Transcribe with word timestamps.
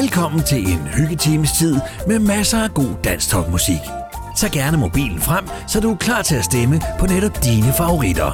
Velkommen 0.00 0.42
til 0.42 0.72
en 0.72 0.78
hyggetimes 0.78 1.52
tid 1.58 1.76
med 2.06 2.18
masser 2.18 2.58
af 2.58 2.70
god 2.74 2.94
dansk 3.04 3.36
musik. 3.50 3.80
Tag 4.36 4.50
gerne 4.50 4.76
mobilen 4.76 5.20
frem, 5.20 5.44
så 5.68 5.80
du 5.80 5.90
er 5.90 5.96
klar 5.96 6.22
til 6.22 6.34
at 6.34 6.44
stemme 6.44 6.80
på 6.98 7.06
netop 7.06 7.44
dine 7.44 7.72
favoritter. 7.78 8.30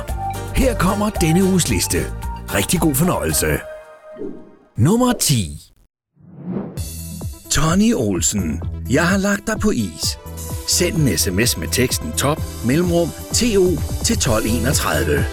Her 0.57 0.75
kommer 0.75 1.11
denne 1.11 1.45
uges 1.45 1.69
liste. 1.69 1.99
Rigtig 2.55 2.81
god 2.81 2.95
fornøjelse. 2.95 3.47
Nummer 4.77 5.13
10 5.13 5.73
Tony 7.51 7.95
Olsen. 7.95 8.63
Jeg 8.91 9.09
har 9.09 9.19
lagt 9.19 9.47
dig 9.47 9.57
på 9.61 9.71
is. 9.71 10.19
Send 10.69 10.97
en 10.97 11.19
sms 11.19 11.57
med 11.57 11.69
teksten 11.69 12.13
top 12.13 12.41
mellemrum 12.67 13.09
TO 13.33 13.67
til 14.05 14.15
1231. 14.15 15.25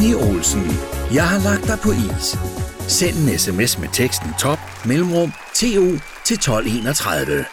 Ronny 0.00 0.14
Olsen. 0.14 0.66
Jeg 1.14 1.28
har 1.28 1.38
lagt 1.38 1.66
dig 1.66 1.78
på 1.82 1.90
is. 1.90 2.38
Send 2.88 3.16
en 3.16 3.38
sms 3.38 3.78
med 3.78 3.88
teksten 3.92 4.30
top 4.38 4.58
mellemrum 4.84 5.32
TO 5.54 5.86
til 6.24 6.34
1231. 6.34 7.44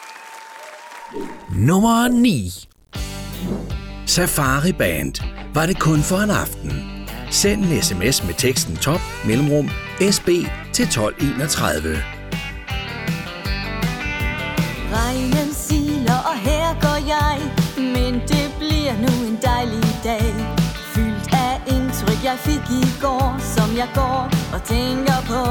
Nummer 1.50 2.08
9 2.08 2.68
Safari 4.06 4.72
Band. 4.72 5.14
Var 5.54 5.66
det 5.66 5.80
kun 5.80 6.02
for 6.02 6.18
en 6.18 6.30
aften? 6.30 6.72
Send 7.32 7.66
en 7.66 7.82
sms 7.82 8.24
med 8.24 8.34
teksten 8.38 8.76
top 8.76 9.02
mellemrum 9.26 9.70
SB 10.12 10.28
til 10.74 10.86
1231. 10.86 12.04
Regnen 14.94 15.54
siler, 15.54 16.18
og 16.32 16.38
her 16.38 16.82
går 16.82 17.08
jeg, 17.08 17.40
men 17.78 18.14
det 18.14 18.56
bliver 18.60 18.94
nu 18.94 19.28
en 19.28 19.38
dejlig 19.44 20.00
dag 20.04 20.57
jeg 22.28 22.40
fik 22.40 22.66
i 22.82 22.86
går, 23.02 23.36
som 23.56 23.78
jeg 23.78 23.90
går 23.96 24.22
og 24.54 24.64
tænker 24.64 25.20
på. 25.32 25.44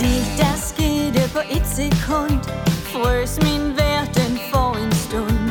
Det, 0.00 0.22
der 0.40 0.54
skete 0.70 1.20
på 1.32 1.40
et 1.56 1.66
sekund, 1.66 2.40
frøs 2.92 3.32
min 3.42 3.64
verden 3.82 4.32
for 4.52 4.70
en 4.84 4.92
stund. 4.92 5.44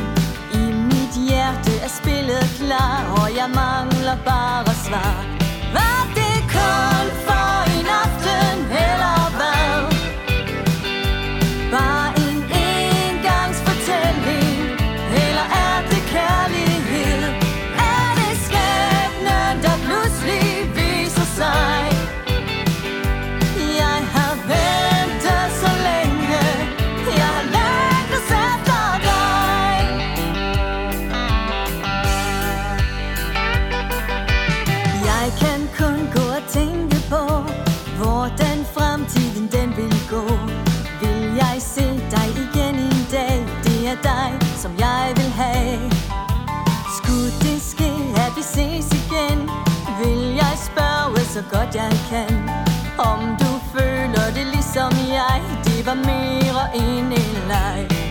I 0.54 0.64
mit 0.90 1.14
hjerte 1.28 1.72
er 1.86 1.92
spillet 2.00 2.46
klar, 2.60 2.98
og 3.20 3.36
jeg 3.36 3.48
mangler 3.54 4.16
bare 4.24 4.74
svar. 4.86 5.35
ses 48.56 48.88
igen. 49.00 49.38
Vil 50.00 50.22
jeg 50.34 50.54
spørge 50.68 51.20
så 51.20 51.42
godt 51.52 51.74
jeg 51.74 51.92
kan 52.10 52.50
Om 52.98 53.20
du 53.40 53.50
føler 53.74 54.26
det 54.36 54.46
ligesom 54.54 54.92
jeg? 55.08 55.42
Det 55.64 55.86
var 55.86 55.94
mere 55.94 56.64
en 56.74 57.12
leg. 57.48 58.05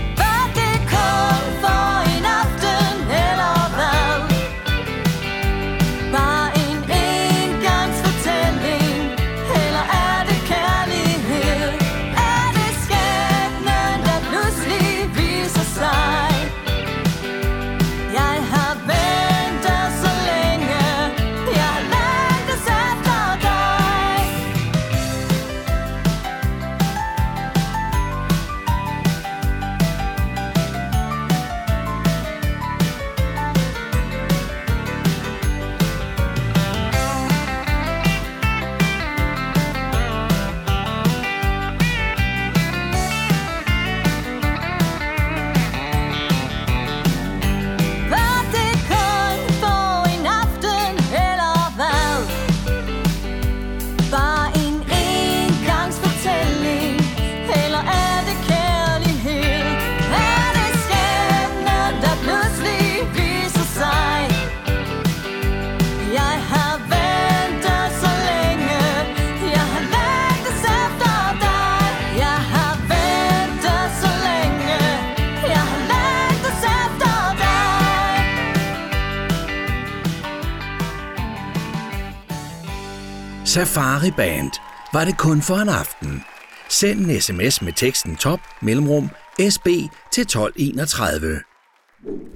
Safari 83.56 84.12
Band. 84.12 84.52
Var 84.94 85.06
det 85.06 85.18
kun 85.18 85.42
for 85.42 85.56
en 85.56 85.70
aften? 85.70 86.24
Send 86.70 87.00
en 87.00 87.22
sms 87.22 87.62
med 87.62 87.74
teksten 87.74 88.16
top 88.16 88.40
mellemrum 88.62 89.10
SB 89.50 89.66
til 90.12 90.22
1231. 90.22 91.40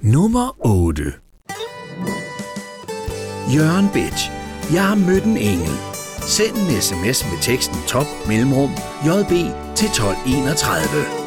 Nummer 0.02 0.66
8 0.66 1.02
Jørgen 3.54 3.88
Bitch. 3.92 4.30
Jeg 4.72 4.86
har 4.88 4.94
mødt 4.94 5.24
en 5.24 5.36
engel. 5.36 5.76
Send 6.26 6.56
en 6.56 6.80
sms 6.82 7.24
med 7.30 7.42
teksten 7.42 7.76
top 7.88 8.06
mellemrum 8.28 8.70
JB 9.06 9.30
til 9.76 9.88
1231. 9.88 11.19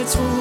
it's 0.00 0.39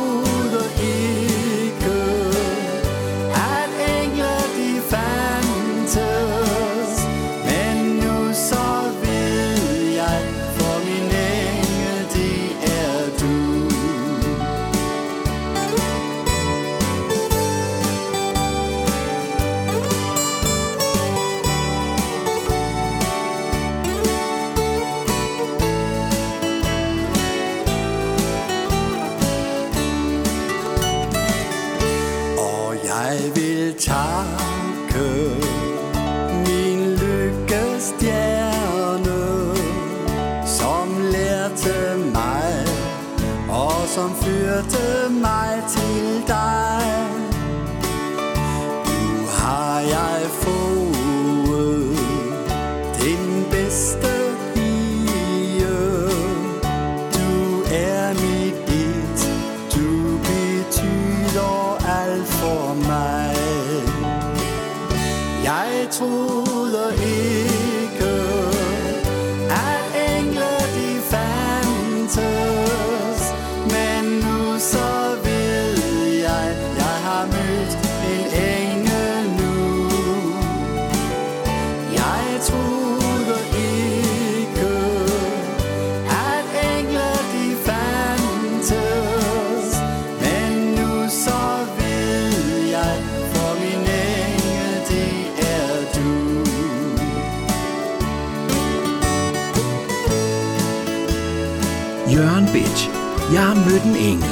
Jørgen 102.13 102.45
Bitch. 102.53 102.89
Jeg 103.33 103.43
har 103.47 103.55
mødt 103.55 103.83
en 103.83 103.95
engel. 103.95 104.29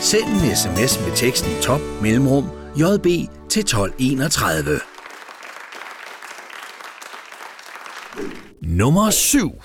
Send 0.00 0.24
en 0.24 0.56
sms 0.56 1.00
med 1.06 1.16
teksten 1.16 1.50
top 1.62 1.80
mellemrum 2.02 2.44
jb 2.76 3.04
til 3.48 3.60
1231. 3.60 4.80
Nummer 8.62 9.10
7 9.10 9.62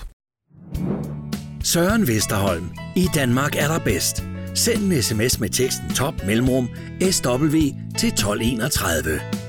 Søren 1.64 2.08
Vesterholm. 2.08 2.68
I 2.96 3.08
Danmark 3.14 3.56
er 3.56 3.68
der 3.68 3.78
bedst. 3.78 4.24
Send 4.54 4.92
en 4.92 5.02
sms 5.02 5.40
med 5.40 5.48
teksten 5.48 5.94
top 5.94 6.14
mellemrum 6.26 6.68
sw 7.10 7.56
til 7.98 8.08
1231. 8.08 9.39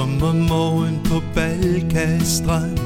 Sommermorgen 0.00 1.00
på 1.04 1.22
Balkastrand. 1.34 2.78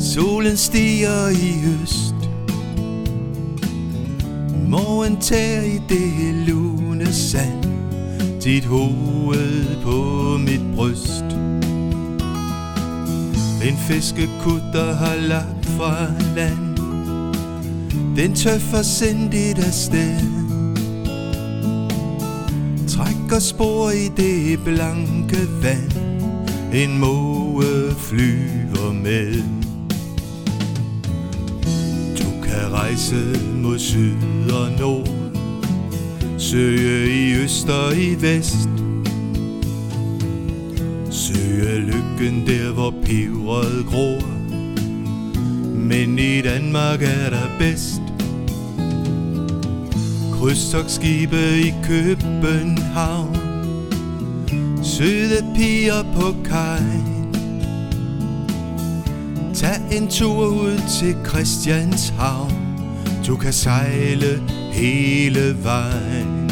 Solen 0.00 0.56
stiger 0.56 1.28
i 1.28 1.82
øst 1.82 2.14
Morgen 4.68 5.16
tager 5.16 5.62
i 5.62 5.80
det 5.88 6.34
lune 6.46 7.12
sand 7.12 7.64
Dit 8.44 8.64
hoved 8.64 9.82
på 9.82 10.38
mit 10.38 10.76
bryst. 10.76 11.24
En 13.64 13.76
fiskekutter 13.88 14.94
har 14.94 15.16
lagt 15.16 15.66
fra 15.66 16.06
land. 16.36 16.76
Den 18.16 18.34
tøffer 18.34 18.82
sindigt 18.82 19.58
afsted. 19.58 20.41
Trækker 23.02 23.38
spor 23.38 23.90
i 23.90 24.08
det 24.16 24.64
blanke 24.64 25.36
vand. 25.62 25.92
En 26.74 26.98
måge 26.98 27.94
flyver 27.98 28.92
med. 28.92 29.42
Du 32.18 32.42
kan 32.44 32.72
rejse 32.72 33.40
mod 33.62 33.78
syd 33.78 34.50
og 34.52 34.80
nord 34.80 35.08
Søge 36.38 37.06
i 37.06 37.34
øst 37.34 37.68
og 37.68 37.96
i 37.96 38.14
vest. 38.14 38.68
Søge 41.10 41.78
lykken 41.78 42.46
der 42.46 42.72
hvor 42.72 42.94
peberet 43.04 43.86
gror. 43.90 44.22
Men 45.74 46.18
i 46.18 46.40
Danmark 46.40 47.02
er 47.02 47.30
der 47.30 47.58
bedst. 47.58 48.11
Krydstogsskibe 50.42 51.60
i 51.60 51.74
København. 51.84 53.36
Søde 54.82 55.52
piger 55.54 56.02
på 56.02 56.34
kaj 56.44 56.82
Tag 59.54 59.80
en 59.92 60.08
tur 60.08 60.46
ud 60.46 60.80
til 60.98 61.16
Christianshavn. 61.28 62.52
Du 63.26 63.36
kan 63.36 63.52
sejle 63.52 64.42
hele 64.72 65.64
vejen. 65.64 66.50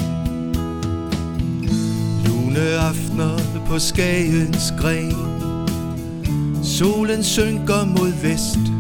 Lune 2.26 2.60
aftener 2.60 3.38
på 3.66 3.78
Skagens 3.78 4.72
gren. 4.80 5.14
Solen 6.62 7.24
synker 7.24 7.84
mod 7.84 8.22
vest. 8.22 8.79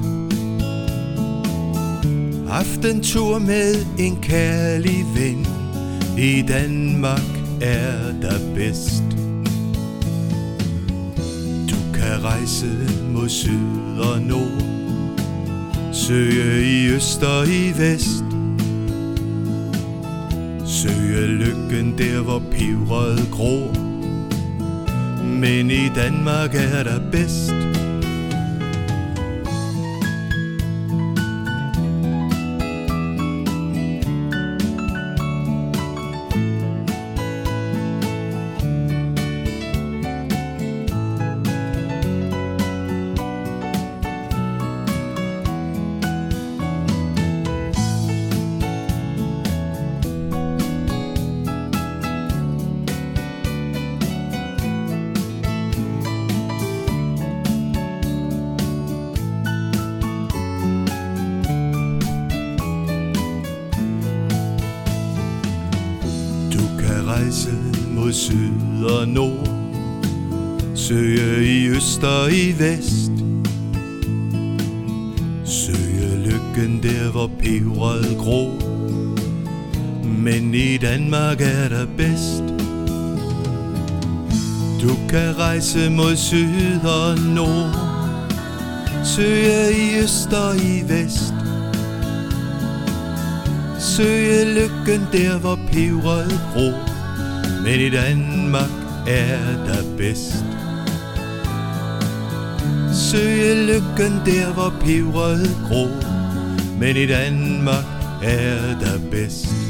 Aftentur 2.50 3.38
med 3.38 3.86
en 3.98 4.16
kærlig 4.22 5.04
ven. 5.14 5.46
I 6.18 6.42
Danmark 6.48 7.40
er 7.60 8.12
der 8.22 8.54
bedst. 8.54 9.02
Du 11.70 11.76
kan 11.94 12.24
rejse 12.24 12.66
mod 13.12 13.28
syd 13.28 13.98
og 13.98 14.20
nord. 14.20 14.62
Søge 15.92 16.64
i 16.64 16.86
øst 16.88 17.22
og 17.22 17.46
i 17.48 17.72
vest. 17.78 18.24
Søge 20.66 21.26
lykken 21.26 21.98
der 21.98 22.20
hvor 22.22 22.42
peberet 22.50 23.28
gror. 23.32 23.72
Men 25.24 25.70
i 25.70 25.88
Danmark 25.96 26.54
er 26.54 26.82
der 26.82 27.10
bedst. 27.12 27.69
Danmark 81.10 81.40
er 81.40 81.68
der 81.68 81.86
bedst. 81.96 82.42
Du 84.82 85.08
kan 85.08 85.38
rejse 85.38 85.90
mod 85.90 86.16
syd 86.16 86.80
og 86.84 87.18
nord 87.18 87.74
Søge 89.04 89.72
i 89.72 89.98
øst 90.02 90.32
og 90.32 90.56
i 90.56 90.82
vest. 90.88 91.34
Søge 93.78 94.44
lykken 94.44 95.08
der 95.12 95.38
hvor 95.38 95.58
peberet 95.72 96.40
gror 96.52 96.78
Men 97.62 97.80
i 97.80 97.90
Danmark 97.90 98.70
er 99.06 99.66
der 99.66 99.96
bedst. 99.96 100.44
Søge 103.10 103.66
lykken 103.66 104.20
der 104.26 104.52
hvor 104.52 104.72
peberet 104.80 105.56
gror 105.68 105.90
Men 106.78 106.96
i 106.96 107.06
Danmark 107.06 107.84
er 108.22 108.78
der 108.80 108.98
bedst. 109.10 109.69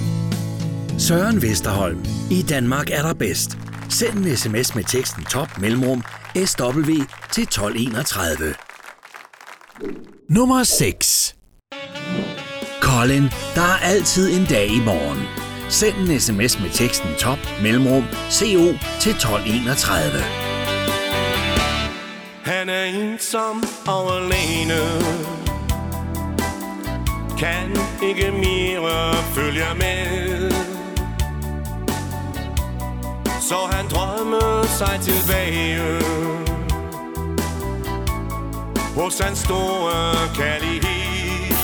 Søren 1.08 1.42
Vesterholm. 1.42 2.04
I 2.30 2.42
Danmark 2.42 2.90
er 2.90 3.02
der 3.02 3.14
bedst. 3.14 3.58
Send 3.88 4.18
en 4.18 4.36
sms 4.36 4.74
med 4.74 4.84
teksten 4.84 5.24
top 5.24 5.58
mellemrum 5.60 6.02
SW 6.34 6.90
til 7.32 7.42
1231. 7.42 8.54
Nummer 10.28 10.62
6 10.62 11.36
Colin, 12.80 13.22
der 13.54 13.62
er 13.62 13.78
altid 13.82 14.38
en 14.38 14.46
dag 14.46 14.66
i 14.66 14.80
morgen. 14.84 15.22
Send 15.68 15.96
en 15.96 16.20
sms 16.20 16.60
med 16.60 16.70
teksten 16.70 17.10
top 17.18 17.38
mellemrum 17.62 18.04
CO 18.30 18.64
til 19.00 19.12
1231. 19.12 20.20
Han 22.42 22.68
er 22.68 22.84
ensom 22.84 23.64
og 23.86 24.16
alene 24.16 24.82
Kan 27.38 27.70
ikke 28.02 28.30
mere 28.32 29.14
følge 29.34 29.66
med 29.76 30.59
så 33.50 33.68
han 33.72 33.88
drømmede 33.88 34.68
sig 34.68 35.00
tilbage. 35.02 36.00
Hos 38.96 39.18
hans 39.18 39.38
store 39.38 40.28
kærlighed. 40.34 41.54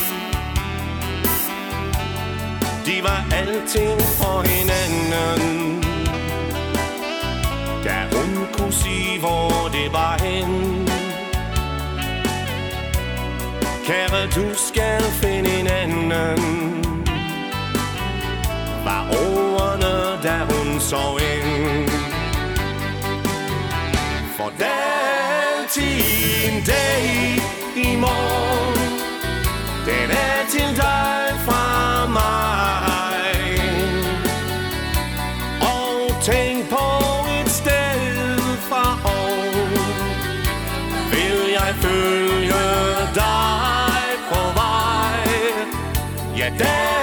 De 2.87 3.03
var 3.03 3.25
alting 3.33 4.01
for 4.01 4.41
hinanden. 4.41 5.83
Da 7.85 8.17
hun 8.17 8.47
kunne 8.53 8.73
sige, 8.73 9.21
hvor 9.21 9.69
det 9.73 9.93
var 9.93 10.19
hen. 10.23 10.89
Kære, 13.87 14.27
du 14.27 14.55
skal 14.55 15.03
finde 15.03 15.61
en 15.61 15.67
anden 15.67 16.56
var 18.87 19.03
årene, 19.11 20.23
da 20.23 20.37
hun 20.51 20.81
sov 20.81 21.19
ind. 21.19 21.91
For 24.37 24.51
der 24.59 24.67
er 24.67 25.61
altid 25.61 26.03
en 26.47 26.65
dag 26.67 27.05
i 27.77 27.97
morgen, 27.97 28.91
den 29.87 30.09
er 30.11 30.39
til 30.51 30.71
dig 30.77 31.21
fra 31.47 31.67
mig. 32.19 32.47
Og 35.75 36.23
tænk 36.23 36.69
på 36.71 36.87
et 37.41 37.51
sted 37.51 38.39
fra 38.69 38.87
oven, 39.05 39.73
vil 41.11 41.41
jeg 41.59 41.75
følge 41.85 42.67
dig 43.15 44.05
på 44.31 44.41
vej. 44.61 45.27
Ja, 46.39 46.49
der 46.59 46.96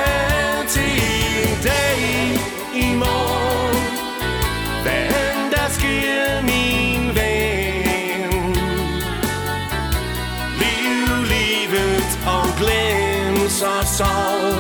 glem 13.63 13.85
så 13.85 13.97
sorg 13.97 14.53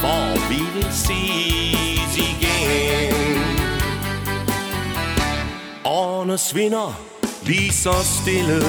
For 0.00 0.48
vi 0.48 0.62
vil 0.74 0.92
ses 0.92 2.16
igen. 2.16 3.42
Årene 5.84 6.38
svinder 6.38 7.00
lige 7.42 7.72
så 7.72 7.92
stille. 7.92 8.60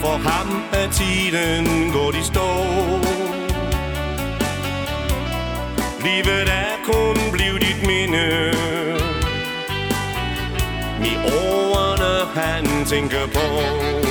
For 0.00 0.16
ham 0.28 0.62
er 0.72 0.90
tiden 0.90 1.92
gået 1.92 2.14
i 2.14 2.22
stå. 2.22 2.48
Livet 6.04 6.48
er 6.48 6.74
kun 6.84 7.16
blevet 7.32 7.60
dit 7.60 7.86
minde. 7.86 8.54
Med 11.00 11.16
ordene 11.16 12.40
han 12.40 12.84
tænker 12.86 13.26
på. 13.26 14.09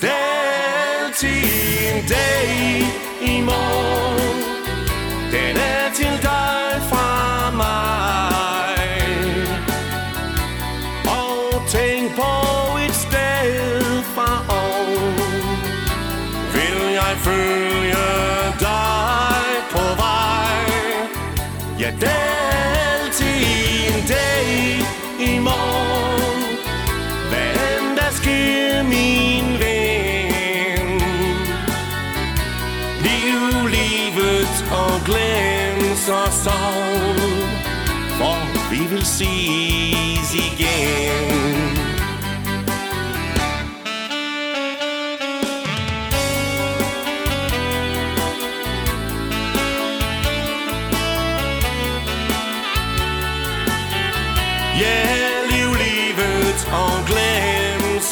Deltid 0.00 1.26
Day 2.06 2.84
imorgon 3.20 4.17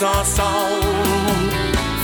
så 0.00 0.12
sorg 0.36 0.84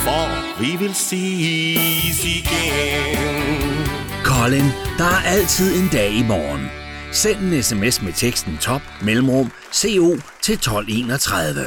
For 0.05 0.61
vi 0.61 0.77
vil 0.77 0.95
ses 0.95 2.25
igen 2.25 3.87
Colin, 4.25 4.65
der 4.99 5.05
er 5.05 5.23
altid 5.25 5.83
en 5.83 5.89
dag 5.93 6.13
i 6.13 6.23
morgen. 6.23 6.71
Send 7.11 7.39
en 7.39 7.63
sms 7.63 8.03
med 8.03 8.13
teksten 8.13 8.59
top 8.61 8.81
mellemrum 9.03 9.51
CO 9.73 10.17
til 10.43 10.55
1231. 10.55 11.67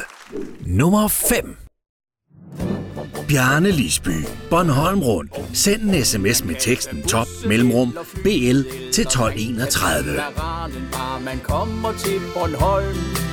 Nummer 0.66 1.08
5. 1.08 1.56
Bjarne 3.28 3.70
Lisby, 3.70 4.26
Bornholm 4.50 5.02
Rundt. 5.02 5.32
Send 5.52 5.82
en 5.82 6.04
sms 6.04 6.44
med 6.44 6.54
teksten 6.60 7.02
top 7.02 7.26
mellemrum 7.46 7.98
BL 8.22 8.60
til 8.92 9.06
1231. 9.06 10.12
Veteranen 10.12 10.88
bare 10.92 11.20
man 11.20 11.40
kommer 11.44 11.92
til 11.92 12.20
Bornholm 12.34 13.25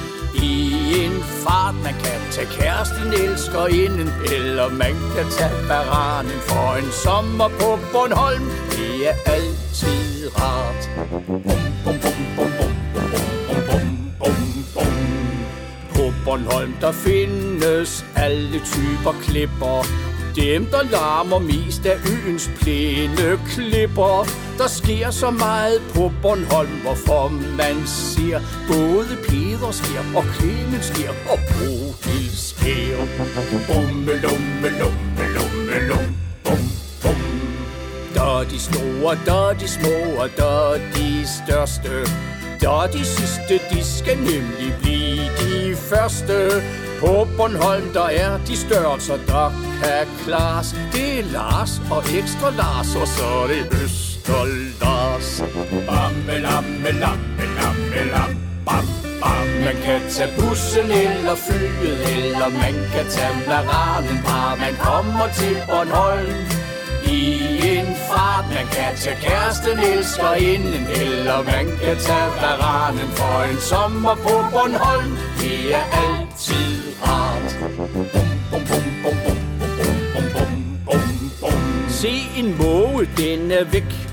i 0.44 1.06
en 1.06 1.24
fart, 1.44 1.76
man 1.84 1.94
kan 2.04 2.20
tage 2.32 2.48
kæresten, 2.48 3.14
elsker 3.14 3.66
inden 3.68 4.10
Eller 4.36 4.70
man 4.70 4.96
kan 5.16 5.28
tage 5.38 5.68
baranen 5.68 6.40
for 6.50 6.76
en 6.82 6.92
sommer 7.04 7.48
på 7.60 7.80
Bornholm. 7.92 8.46
Det 8.72 9.10
er 9.10 9.16
altid 9.26 10.30
rart. 10.40 10.90
Bum, 11.28 11.42
bum, 11.84 11.98
bum, 12.04 12.20
bum, 12.38 12.52
bum, 12.60 12.74
bum, 12.98 13.62
bum, 13.70 13.88
bum, 14.20 14.66
bum. 14.74 14.94
På 15.94 16.14
Bornholm 16.26 16.74
der 16.82 16.92
findes 16.92 18.06
alle 18.16 18.60
typer 18.60 19.14
klipper 19.24 19.86
dem, 20.36 20.66
der 20.66 20.84
larmer 20.92 21.40
mest 21.40 21.86
af 21.86 21.98
øens 22.12 22.52
plæne 22.62 23.40
klipper. 23.48 24.28
Der 24.58 24.68
sker 24.68 25.12
så 25.12 25.30
meget 25.32 25.82
på 25.96 26.12
Bornholm, 26.22 26.76
hvorfor 26.84 27.28
man 27.58 27.88
ser 27.88 28.40
Både 28.68 29.18
Peder 29.28 29.72
sker 29.72 30.04
og 30.16 30.24
Clemens 30.36 30.86
sker 30.86 31.10
og 31.32 31.40
Bodil 31.50 32.38
sker. 32.38 32.98
Bumme, 33.68 34.14
lumme, 34.26 34.68
lumme, 34.80 35.24
lumme, 35.36 35.88
lum, 35.88 36.16
bum, 36.44 36.64
bum. 37.02 37.22
Der 38.14 38.40
er 38.40 38.44
de 38.44 38.60
store, 38.60 39.18
der 39.26 39.50
er 39.50 39.54
de 39.54 39.68
små, 39.68 40.22
og 40.22 40.30
der 40.38 40.74
er 40.74 40.78
de 40.96 41.28
største 41.38 41.90
der 42.64 42.88
de 42.88 43.06
sidste, 43.06 43.54
de 43.72 43.84
skal 43.84 44.18
nemlig 44.18 44.74
blive 44.82 45.26
de 45.42 45.76
første. 45.76 46.50
På 47.00 47.28
Bornholm, 47.38 47.94
der 47.94 48.08
er 48.24 48.38
de 48.48 48.58
størrelser, 48.58 49.18
der 49.28 49.48
kan 49.82 50.08
klares. 50.26 50.76
Det 50.94 51.20
er 51.20 51.24
Lars 51.24 51.82
og 51.92 52.02
ekstra 52.20 52.50
Lars, 52.62 52.96
og 53.02 53.08
så 53.08 53.26
er 53.44 53.48
det 53.48 53.64
Øster 53.84 54.46
Lars. 54.82 55.44
Bamme, 55.88 56.36
lamme, 56.48 56.92
lamme, 57.04 57.44
lamme, 57.60 58.00
lam, 58.14 58.32
bam, 58.66 58.86
bam. 59.22 59.48
Man 59.66 59.78
kan 59.86 60.02
tage 60.10 60.32
bussen 60.40 60.92
eller 60.92 61.36
flyet, 61.46 61.98
eller 62.16 62.50
man 62.50 62.74
kan 62.94 63.06
tage 63.10 63.36
blaranen 63.46 64.20
Bare 64.26 64.58
man 64.58 64.76
kommer 64.80 65.28
til 65.38 65.56
Bornholm 65.70 66.63
i 67.14 67.78
en 67.78 67.90
fart. 68.08 68.46
Man 68.56 68.68
kan 68.76 68.92
tage 68.98 69.18
kæresten, 69.22 69.80
elsker 69.80 70.34
inden 70.34 70.88
Eller 71.02 71.38
man 71.44 71.66
kan 71.82 71.98
tage 72.08 72.32
varanen 72.42 73.10
For 73.18 73.44
en 73.52 73.60
sommer 73.72 74.16
på 74.16 74.34
Bornholm. 74.52 75.12
Det 75.40 75.76
er 75.80 75.86
altid 76.04 76.74
rart. 77.04 77.50
Bum, 78.52 78.62
bum, 78.70 78.84
bum, 79.04 79.16
bum, 79.18 79.18
bum, 79.60 79.72
bum, 80.14 80.26
bum, 80.36 80.50
bum, 80.86 81.32
bum. 81.42 81.90
Se 81.90 82.14
en 82.38 82.58
måge, 82.58 83.10
den 83.18 83.52
er 83.52 83.64
væk 83.64 84.04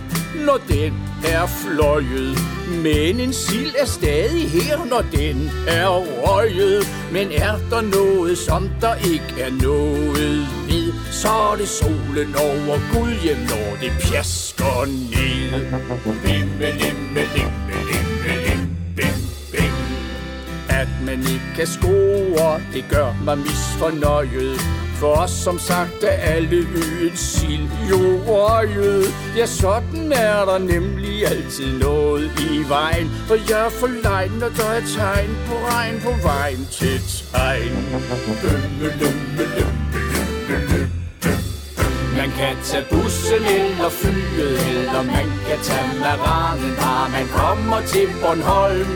når 0.47 0.59
den 0.69 0.95
er 1.25 1.47
fløjet. 1.47 2.39
Men 2.83 3.21
en 3.21 3.33
sild 3.33 3.75
er 3.79 3.87
stadig 3.87 4.51
her, 4.51 4.85
når 4.85 5.05
den 5.13 5.51
er 5.69 5.89
røget. 5.89 6.87
Men 7.13 7.33
er 7.33 7.57
der 7.71 7.81
noget, 7.81 8.39
som 8.39 8.71
der 8.81 8.95
ikke 8.95 9.41
er 9.41 9.51
noget? 9.63 10.60
Så 11.11 11.29
er 11.29 11.57
det 11.57 11.69
solen 11.69 12.35
over 12.35 12.79
Gudhjem, 12.93 13.37
når 13.37 13.77
det 13.81 13.93
pjasker 14.01 14.85
ned. 14.87 15.65
Bimme, 16.25 16.71
limme, 16.81 17.23
limme, 17.35 17.73
limme, 17.89 18.33
lim, 18.47 18.77
bim, 18.97 19.21
bim 19.53 19.73
At 20.69 20.89
man 21.07 21.19
ikke 21.19 21.51
kan 21.57 21.67
score, 21.67 22.61
det 22.75 22.85
gør 22.91 23.15
mig 23.25 23.39
misfornøjet. 23.39 24.61
For 24.95 25.07
os 25.07 25.31
som 25.31 25.59
sagt 25.59 26.03
er 26.03 26.09
alle 26.09 26.57
øens 26.57 27.21
sild 27.21 27.69
jo 27.91 28.21
røget 28.27 29.05
Ja, 29.37 29.47
sådan 29.47 30.13
er 30.13 30.45
der 30.45 30.59
nemlig 30.59 31.27
altid 31.27 31.79
noget 31.79 32.31
i 32.41 32.69
vejen. 32.69 33.11
For 33.27 33.35
jeg 33.51 33.67
er 33.67 33.71
for 33.71 33.87
lejn, 34.03 34.31
når 34.31 34.49
der 34.49 34.65
er 34.65 34.81
tegn 34.97 35.37
på 35.47 35.55
regn 35.55 36.01
på 36.01 36.13
vejen 36.23 36.69
til 36.71 37.01
tegn. 37.33 37.61
Lømme, 37.63 38.37
lømme, 38.43 38.69
lømme, 38.81 38.99
lømme, 39.01 39.55
lømme 39.59 40.10
man 42.21 42.31
kan 42.31 42.57
tage 42.65 42.85
bussen 42.91 43.45
eller 43.61 43.91
flyet, 44.01 44.61
eller 44.71 45.03
man 45.03 45.29
kan 45.49 45.59
tage 45.69 46.01
maranen, 46.01 46.73
bare 46.81 47.11
man 47.11 47.27
kommer 47.29 47.81
til 47.93 48.09
Bornholm. 48.23 48.91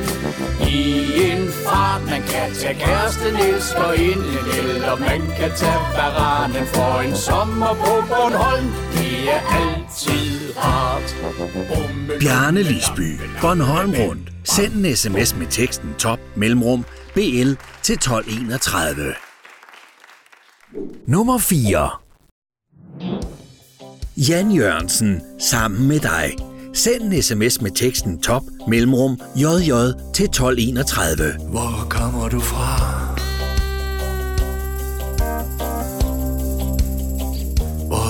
I 0.68 0.82
en 1.30 1.48
fart, 1.64 2.02
man 2.10 2.22
kan 2.22 2.54
tage 2.60 2.74
kæresten, 2.74 3.34
elsker 3.48 3.92
inden, 3.92 4.38
eller 4.58 4.96
man 5.08 5.20
kan 5.38 5.50
tage 5.56 5.82
baranen 5.98 6.66
for 6.66 7.00
en 7.06 7.16
sommer 7.16 7.72
på 7.82 7.92
Bornholm. 8.10 8.68
Det 8.94 9.16
er 9.36 9.42
altid 9.62 10.56
rart. 10.56 11.08
Bjarne 12.20 12.62
Lisby, 12.62 13.10
Bornholm 13.40 13.94
Rundt. 14.00 14.28
Send 14.44 14.72
en 14.72 14.96
sms 14.96 15.36
med 15.36 15.46
teksten 15.50 15.94
top 15.98 16.20
mellemrum 16.36 16.84
BL 17.14 17.52
til 17.82 17.94
1231. 17.94 19.14
Nummer 21.06 21.38
4. 21.38 22.03
Jan 24.16 24.52
Jørgensen, 24.52 25.22
sammen 25.38 25.88
med 25.88 26.00
dig. 26.00 26.36
Send 26.74 27.02
en 27.02 27.22
sms 27.22 27.60
med 27.60 27.70
teksten 27.70 28.18
top 28.18 28.42
mellemrum 28.68 29.20
JJ 29.36 29.72
til 30.14 30.24
1231. 30.24 31.34
Hvor 31.50 31.86
kommer 31.90 32.28
du 32.28 32.40
fra? 32.40 33.04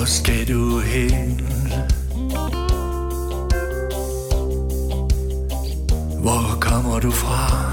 skal 0.05 0.47
du 0.47 0.79
hen? 0.79 1.41
Hvor 6.21 6.57
kommer 6.61 6.99
du 6.99 7.11
fra? 7.11 7.65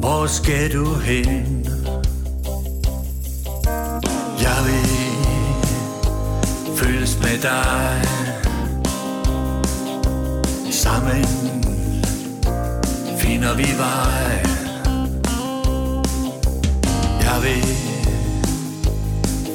Hvor 0.00 0.26
skal 0.26 0.72
du 0.72 0.94
hen? 0.94 1.59
Jeg 4.42 4.64
vil 4.66 4.88
føles 6.76 7.18
med 7.18 7.38
dig. 7.42 8.02
Sammen 10.70 11.24
finder 13.18 13.54
vi 13.54 13.66
vej. 13.78 14.42
Jeg 17.22 17.42
vil 17.42 17.64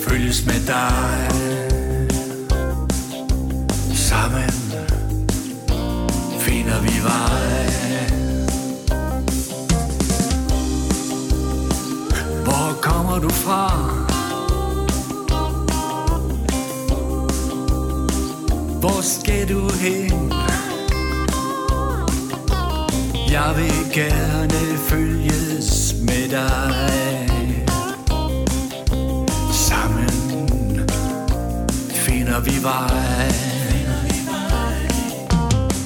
følges 0.07 0.45
med 0.45 0.67
dig. 0.67 1.29
Sammen 3.95 4.51
finder 6.39 6.81
vi 6.81 6.93
vej. 7.03 7.65
Hvor 12.43 12.81
kommer 12.81 13.19
du 13.19 13.29
fra? 13.29 14.14
Hvor 18.85 19.01
skal 19.01 19.49
du 19.49 19.69
hen? 19.73 20.33
Jeg 23.31 23.53
vil 23.55 23.93
gerne 23.93 24.77
følges 24.77 25.95
med 26.01 26.29
dig. 26.29 26.89
Sammen 29.53 30.09
finder 31.89 32.39
vi 32.39 32.63
vej. 32.63 33.31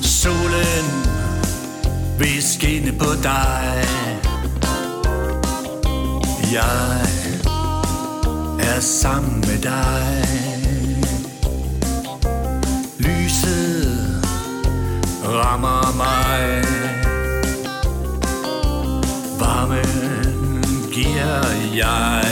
Solen 0.01 0.85
vil 2.17 2.43
skinne 2.43 2.91
på 2.91 3.13
dig. 3.23 3.85
Jeg 6.53 7.01
er 8.59 8.79
sammen 8.79 9.39
med 9.39 9.61
dig. 9.61 10.48
Rammer 15.39 15.97
mig. 15.97 16.63
Varmen 19.39 20.83
giver 20.91 21.45
jeg 21.75 22.28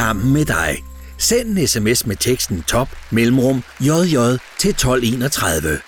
sammen 0.00 0.32
med 0.32 0.44
dig. 0.44 0.84
Send 1.18 1.58
en 1.58 1.66
sms 1.66 2.06
med 2.06 2.16
teksten 2.16 2.62
top 2.62 2.88
mellemrum 3.10 3.62
jj 3.80 4.16
til 4.58 4.70
1231. 4.70 5.78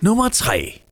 Nummer 0.00 0.28
3. 0.28 0.82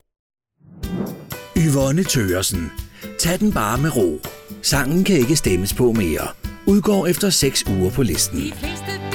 Yvonne 1.56 2.04
Tøresen. 2.04 2.72
Tag 3.18 3.40
den 3.40 3.52
bare 3.52 3.78
med 3.78 3.96
ro. 3.96 4.20
Sangen 4.62 5.04
kan 5.04 5.16
ikke 5.16 5.36
stemmes 5.36 5.74
på 5.74 5.92
mere. 5.92 6.28
Udgår 6.66 7.06
efter 7.06 7.30
6 7.30 7.64
uger 7.66 7.90
på 7.90 8.02
listen. 8.02 8.38
De 8.38 8.52
fleste 8.52 9.05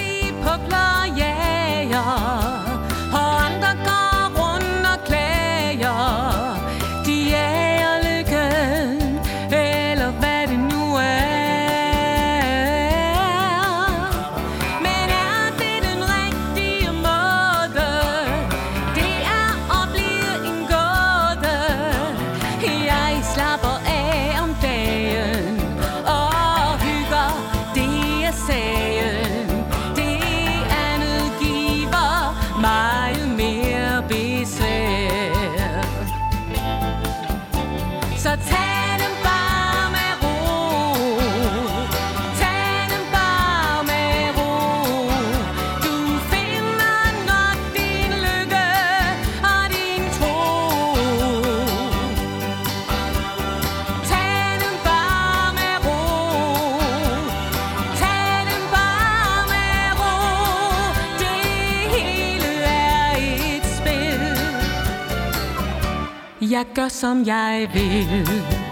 gør 66.75 66.87
som 66.87 67.25
jeg 67.25 67.67
vil. 67.73 68.70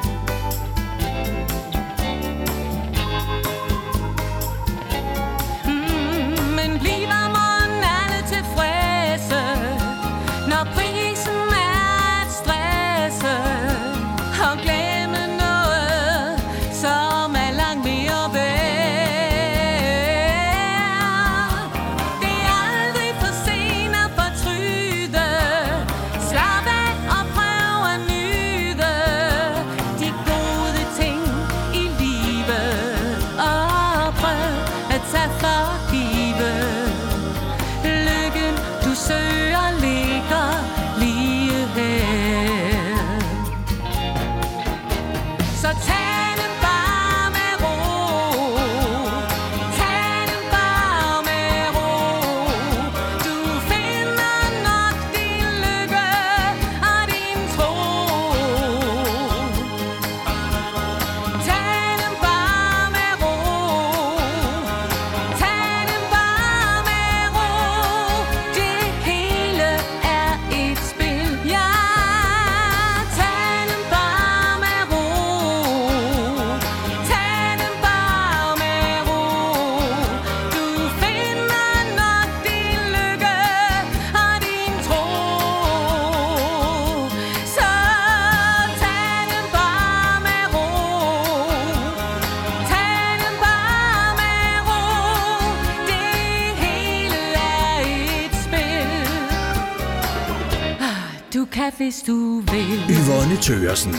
Børsen. 103.70 103.96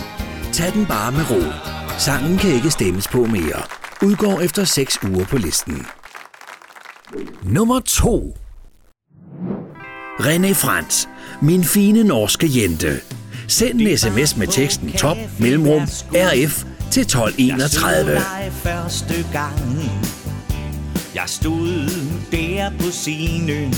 Tag 0.53 0.73
den 0.73 0.87
bare 0.87 1.13
med 1.13 1.31
ro. 1.31 1.43
Sangen 1.99 2.39
kan 2.39 2.51
ikke 2.51 2.71
stemmes 2.71 3.09
på 3.09 3.25
mere. 3.25 3.63
Udgår 4.03 4.41
efter 4.41 4.65
6 4.65 4.99
uger 5.05 5.25
på 5.25 5.37
listen. 5.37 5.87
Nummer 7.43 7.81
2. 7.81 8.37
René 10.21 10.53
Frans. 10.53 11.09
Min 11.43 11.65
fine 11.65 12.05
norske 12.05 12.51
jente. 12.55 13.01
Send 13.49 13.81
en 13.81 13.99
sms 13.99 14.37
med 14.37 14.47
teksten 14.47 14.93
top 14.93 15.17
mellemrum 15.39 15.83
RF 16.13 16.65
til 16.91 17.01
1231. 17.01 18.21
Første 18.51 19.27
gang 19.33 19.61
Jeg 21.15 21.25
stod 21.27 21.91
der 22.31 22.71
på 22.79 22.91
scenen 22.91 23.75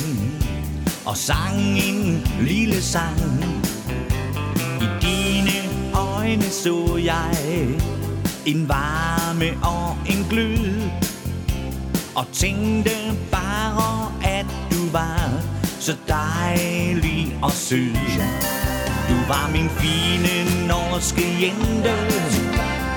Og 1.05 1.17
sang 1.17 1.59
en 1.79 2.27
lille 2.41 2.83
sang 2.83 3.32
øjne 6.33 6.51
så 6.51 6.97
jeg 7.05 7.37
En 8.47 8.68
varme 8.68 9.47
og 9.62 9.97
en 10.07 10.27
glød 10.31 10.90
Og 12.14 12.27
tænkte 12.33 12.90
bare 13.31 14.12
at 14.25 14.47
du 14.71 14.90
var 14.92 15.31
Så 15.81 15.97
dejlig 16.09 17.38
og 17.42 17.53
sød. 17.53 17.95
Du 19.09 19.16
var 19.29 19.51
min 19.53 19.68
fine 19.68 20.66
norske 20.68 21.23
jente. 21.42 21.95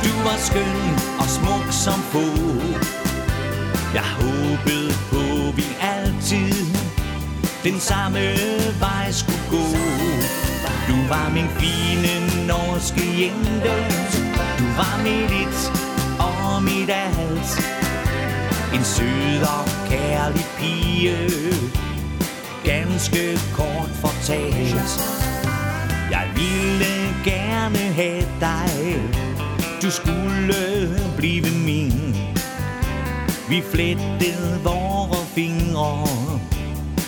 Du 0.03 0.11
var 0.23 0.37
skøn 0.37 0.95
og 1.19 1.27
smuk 1.27 1.67
som 1.71 1.99
få. 2.01 2.25
Jeg 3.93 4.03
håbede 4.19 4.93
på 5.11 5.51
vi 5.55 5.65
altid 5.81 6.65
Den 7.63 7.79
samme 7.79 8.19
vej 8.79 9.11
skulle 9.11 9.43
gå. 9.49 10.24
Du 10.87 10.95
var 11.09 11.29
min 11.33 11.49
fine 11.59 12.45
norske 12.47 13.05
jente 13.21 13.73
Du 14.59 14.65
var 14.77 15.03
mit 15.03 15.31
et 15.41 15.71
og 16.19 16.63
mit 16.63 16.89
alt. 16.89 17.49
En 18.73 18.83
sød 18.83 19.41
og 19.41 19.65
kærlig 19.89 20.45
pige. 20.57 21.17
Ganske 22.63 23.39
kort 23.53 23.89
fortalt. 23.89 25.01
Jeg 26.11 26.27
ville 26.35 27.15
gerne 27.23 27.77
have 27.77 28.25
dig. 28.39 29.01
Du 29.81 29.91
skulle 29.91 30.55
blive 31.17 31.45
min. 31.65 32.15
Vi 33.49 33.63
flettede 33.73 34.59
vore 34.63 35.25
fingre 35.35 36.07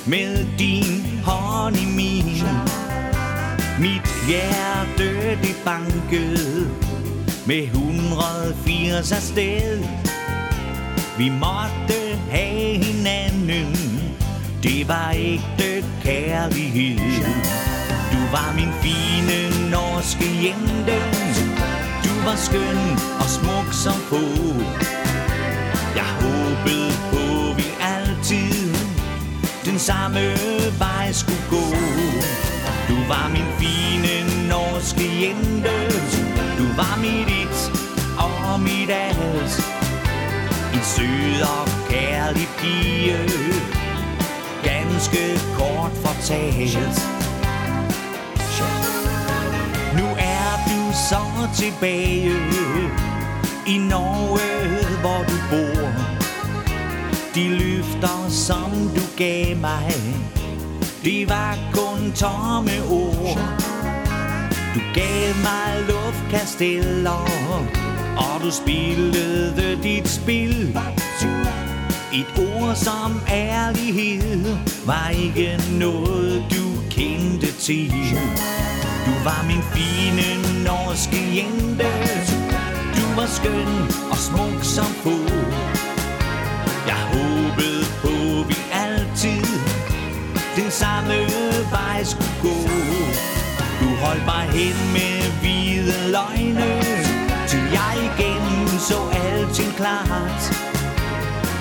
Med 0.06 0.46
din 0.58 1.22
hånd 1.24 1.76
i 1.76 1.86
min. 1.96 2.87
Mit 3.80 4.08
hjerte 4.28 5.38
det 5.42 5.56
bankede 5.66 6.68
Med 7.46 7.64
180 7.64 9.12
afsted. 9.12 9.84
Vi 11.18 11.30
måtte 11.30 12.00
have 12.32 12.84
hinanden. 12.84 13.76
Det 14.64 14.88
var 14.88 15.12
ægte 15.16 15.86
kærlighed. 16.04 16.98
Du 18.12 18.20
var 18.32 18.54
min 18.56 18.74
fine 18.82 19.70
norske 19.72 20.26
jente. 20.44 20.98
Du 22.04 22.14
var 22.26 22.36
skøn 22.36 22.80
og 23.20 23.30
smuk 23.30 23.74
som 23.74 23.94
få. 24.10 24.26
Jeg 25.96 26.10
håbede 26.22 26.92
på 27.12 27.54
vi 27.58 27.68
altid 27.82 28.76
Den 29.66 29.80
samme 29.80 30.20
vej 30.80 31.12
skulle 31.12 31.46
gå. 31.50 31.66
Du 32.90 32.96
var 33.08 33.30
min 33.30 33.57
fine 34.94 35.62
norske 35.62 36.24
Du 36.58 36.66
var 36.76 36.98
mit 37.02 37.28
et 37.28 37.72
og 38.18 38.60
mit 38.60 38.90
alt 38.90 39.78
En 40.74 40.84
sød 40.84 41.42
og 41.42 41.68
kærlig 41.90 42.48
pige. 42.58 43.18
Ganske 44.64 45.40
kort 45.58 45.92
fortalt. 46.06 47.08
Nu 49.98 50.06
er 50.18 50.52
du 50.68 50.94
så 51.10 51.24
tilbage 51.56 52.36
i 53.68 53.78
Norge, 53.78 54.50
hvor 55.02 55.24
du 55.30 55.38
bor. 55.50 55.90
De 57.36 57.50
løfter, 57.50 58.30
som 58.30 58.72
du 58.96 59.02
gav 59.18 59.58
mig, 59.58 59.94
det 61.04 61.30
var 61.30 61.58
kun 61.74 62.12
tomme 62.12 62.72
ord. 62.90 63.77
Du 64.78 64.82
gav 64.94 65.36
mig 65.36 65.86
luftkasteller, 65.88 67.30
og 68.18 68.42
du 68.44 68.52
spillede 68.52 69.84
dit 69.84 70.08
spil. 70.08 70.78
Et 72.14 72.26
ord 72.38 72.76
som 72.76 73.22
ærlighed 73.32 74.58
var 74.86 75.10
ikke 75.10 75.60
noget, 75.80 76.44
du 76.52 76.82
kendte 76.90 77.52
til. 77.60 77.92
Du 79.06 79.12
var 79.24 79.46
min 79.48 79.64
fine 79.74 80.64
norske 80.64 81.18
jente 81.38 81.92
Du 82.96 83.22
var 83.22 83.28
skøn 83.28 83.72
og 84.12 84.18
smuk 84.18 84.64
som 84.64 84.86
få 84.86 85.18
Jeg 86.88 87.02
håbede 87.14 87.86
på 88.02 88.48
vi 88.48 88.58
altid 88.72 89.46
Den 90.56 90.72
samme 90.72 91.14
vej 91.72 92.04
skulle 92.04 92.36
gå 92.42 92.67
holdt 94.08 94.26
mig 94.26 94.46
hen 94.58 94.78
med 94.94 95.16
hvide 95.42 96.12
løgne 96.16 96.82
Til 97.48 97.64
jeg 97.78 97.96
igen 98.10 98.68
så 98.80 99.00
alting 99.24 99.74
klart 99.76 100.42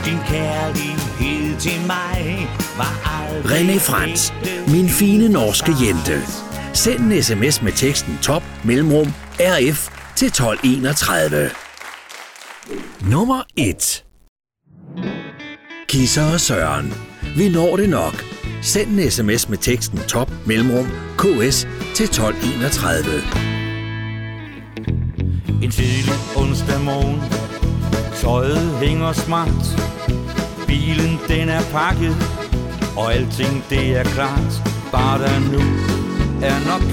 Din 0.04 0.18
kærlighed 0.26 1.61
til 1.61 1.80
mig 1.87 2.48
var 2.76 2.94
aldrig 3.20 3.61
René 3.61 3.78
Frans. 3.78 4.32
Min 4.68 4.88
fine 4.88 5.28
norske 5.28 5.72
jente. 5.82 6.22
Send 6.72 7.12
en 7.12 7.22
sms 7.22 7.62
med 7.62 7.72
teksten 7.72 8.18
top 8.22 8.42
mellemrum 8.64 9.12
RF 9.40 9.88
til 10.16 10.26
1231. 10.26 11.50
Nummer 13.11 13.42
1. 13.56 14.04
Kisser 15.88 16.32
og 16.32 16.40
Søren. 16.40 16.94
Vi 17.37 17.48
når 17.48 17.76
det 17.76 17.88
nok. 17.88 18.36
Send 18.62 18.99
en 18.99 19.11
sms 19.11 19.49
med 19.49 19.59
teksten 19.59 19.99
top 19.99 20.31
mellemrum 20.47 20.87
KS 21.19 21.69
til 21.95 22.05
1231. 22.05 23.23
En 25.62 25.71
tidlig 25.71 26.14
onsdag 26.37 26.81
morgen. 26.81 27.21
Tøjet 28.14 28.79
hænger 28.83 29.12
smart. 29.12 29.64
Bilen 30.66 31.19
den 31.29 31.49
er 31.49 31.62
pakket. 31.73 32.16
Og 32.97 33.14
alting 33.14 33.64
det 33.71 33.97
er 33.97 34.05
klart. 34.05 34.53
Bare 34.92 35.19
der 35.19 35.38
nu 35.38 35.62
er 36.42 36.59
nok. 36.71 36.85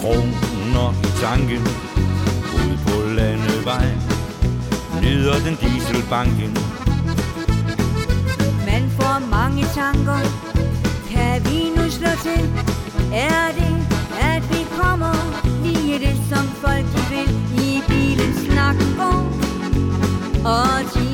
Kroner 0.00 0.92
i 1.02 1.10
tanken 1.20 1.62
Ud 2.54 2.76
på 2.86 3.14
landevej. 3.14 3.88
Nyder 5.02 5.38
den 5.46 5.56
dieselbanken. 5.60 6.52
Man 8.66 8.90
får 8.90 9.18
mange 9.30 9.64
tanker 9.74 10.45
til? 12.22 12.42
Er 13.12 13.46
det, 13.58 13.74
at 14.32 14.42
vi 14.50 14.60
kommer 14.80 15.14
Lige 15.64 15.98
det, 15.98 16.16
som 16.30 16.44
folk 16.62 16.86
de 16.94 17.02
vil 17.12 17.30
I 17.62 17.82
bilens 17.88 18.36
snakken 18.46 18.88
går 18.98 19.20
Og 20.56 20.76
de 20.94 21.05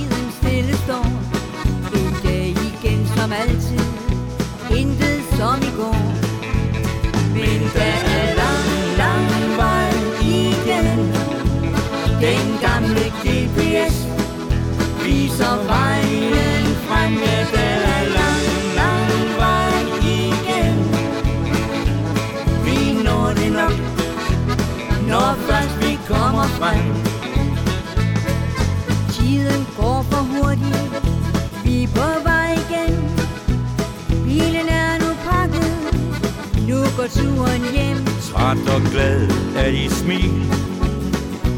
turen 37.15 37.63
hjem. 37.75 37.99
Træt 38.23 38.69
og 38.75 38.83
glad 38.93 39.31
er 39.57 39.71
de 39.71 39.91
smil, 39.91 40.35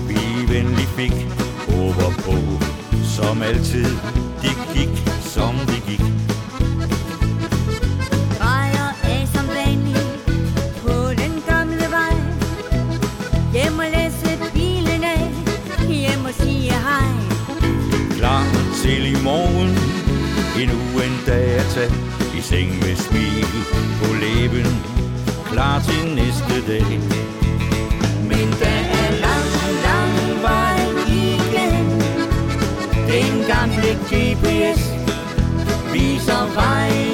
vi 0.08 0.18
venlig 0.54 0.88
fik 0.96 1.14
håber 1.68 2.10
på. 2.26 2.36
Som 3.16 3.42
altid, 3.42 3.90
de 4.42 4.50
gik, 4.74 5.08
som 5.20 5.54
de 5.66 5.78
gik. 5.90 6.04
Drejer 8.38 8.88
af 9.04 9.28
som 9.34 9.46
vanlig 9.48 10.06
på 10.82 10.94
den 11.22 11.42
gamle 11.48 11.86
vej. 11.96 12.14
Hjem 13.52 13.78
læse 13.92 14.38
bilen 14.52 15.04
af, 15.04 15.30
hjem 15.88 16.24
og 16.24 16.34
sige 16.40 16.72
hej. 16.72 17.24
Til 18.82 19.06
i 19.06 19.16
morgen, 19.22 19.70
endnu 20.62 20.78
en 21.04 21.20
dag 21.26 21.58
at 21.58 21.66
tage 21.74 21.92
i 22.38 22.40
seng 22.40 22.70
med 22.78 22.96
smil 22.96 23.46
på 24.00 24.14
læben 24.20 24.83
Klar 25.54 25.80
til 25.80 26.14
næste 26.14 26.66
dag. 26.72 27.00
Men 28.28 28.48
der 28.60 28.80
er 29.00 29.10
lang, 29.24 29.50
lang 29.86 30.42
vej 30.42 30.78
igen. 31.06 31.86
Den 33.08 33.44
gamle 33.48 33.90
GPS 34.10 34.80
viser 35.92 36.54
vejen 36.54 37.13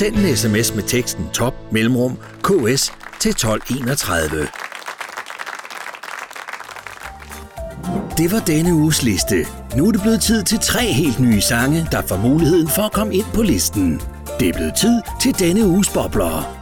Send 0.00 0.16
en 0.16 0.36
sms 0.36 0.74
med 0.74 0.82
teksten 0.82 1.28
top 1.32 1.54
mellemrum 1.72 2.18
ks 2.42 2.92
til 3.20 3.30
1231. 3.30 4.48
Det 8.16 8.32
var 8.32 8.38
denne 8.46 8.74
uges 8.74 9.02
liste. 9.02 9.46
Nu 9.76 9.88
er 9.88 9.92
det 9.92 10.00
blevet 10.00 10.20
tid 10.20 10.42
til 10.42 10.58
tre 10.58 10.92
helt 10.92 11.20
nye 11.20 11.40
sange, 11.40 11.88
der 11.92 12.02
får 12.02 12.16
muligheden 12.16 12.68
for 12.68 12.82
at 12.82 12.92
komme 12.92 13.14
ind 13.14 13.26
på 13.34 13.42
listen. 13.42 14.00
Det 14.40 14.48
er 14.48 14.52
blevet 14.52 14.74
tid 14.74 15.00
til 15.22 15.38
denne 15.38 15.66
uges 15.66 15.88
bobler. 15.88 16.56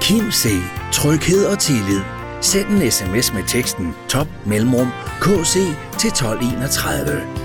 Kim 0.00 0.30
C. 0.30 0.48
Tryghed 0.92 1.46
og 1.46 1.58
tillid. 1.58 2.00
Send 2.40 2.68
en 2.68 2.90
sms 2.90 3.32
med 3.32 3.42
teksten 3.48 3.94
top 4.08 4.28
mellemrum 4.44 4.88
kc 5.20 5.54
til 5.98 6.08
1231. 6.08 7.35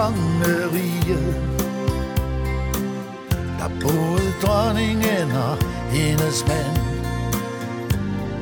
kongerige 0.00 1.18
Der 3.58 3.70
boede 3.82 4.32
dronningen 4.42 5.30
og 5.46 5.56
hendes 5.90 6.44
mand 6.48 6.76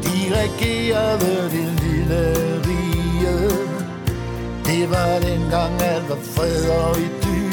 De 0.03 0.19
regerede 0.41 1.51
det 1.55 1.69
lille 1.83 2.23
rige. 2.67 3.51
Det 4.67 4.91
var 4.91 5.19
dengang 5.21 5.83
alt 5.83 6.09
var 6.09 6.19
fred 6.35 6.71
og 6.71 6.97
idyl. 6.99 7.53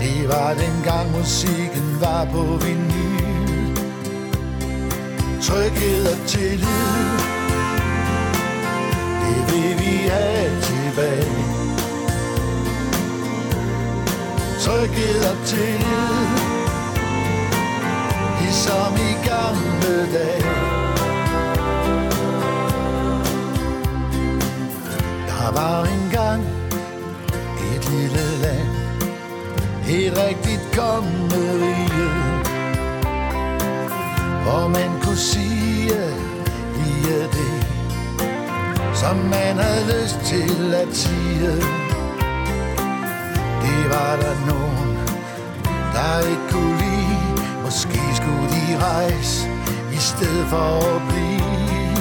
Det 0.00 0.28
var 0.28 0.54
dengang 0.54 1.18
musikken 1.18 2.00
var 2.00 2.24
på 2.24 2.42
vinyl. 2.64 3.76
Tryghed 5.42 6.06
og 6.12 6.26
tillid 6.26 7.06
Det 9.22 9.38
vil 9.48 9.78
vi 9.78 10.08
have 10.08 10.60
tilbage. 10.62 11.55
Tryghed 14.66 15.24
og 15.30 15.46
tillid 15.46 16.26
Ligesom 18.40 18.94
i 19.08 19.28
gamle 19.28 20.12
dage. 20.12 20.42
Der 25.28 25.52
var 25.52 25.84
engang 25.84 26.42
et 27.74 27.90
lille 27.90 28.38
land. 28.42 28.68
Et 29.88 30.12
rigtigt 30.18 30.76
kongerige. 30.78 32.10
Hvor 34.42 34.68
man 34.68 35.00
kunne 35.02 35.16
sige 35.16 36.00
lige 36.76 37.22
det, 37.22 37.66
som 38.94 39.16
man 39.16 39.56
havde 39.56 40.02
lyst 40.02 40.18
til 40.24 40.74
at 40.74 40.96
sige. 40.96 41.85
Var 43.88 44.16
der 44.16 44.36
nogen, 44.46 44.98
der 45.94 46.28
ikke 46.30 46.46
kunne 46.50 46.78
lide. 46.78 47.18
Måske 47.64 48.00
skulle 48.14 48.48
de 48.56 48.84
rejse 48.84 49.48
i 49.92 49.96
stedet 49.96 50.46
for 50.46 50.96
at 50.96 51.02
blive. 51.08 51.96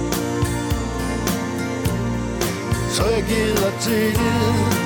tryghed 3.00 3.64
og 3.66 3.72
tillid 3.80 4.80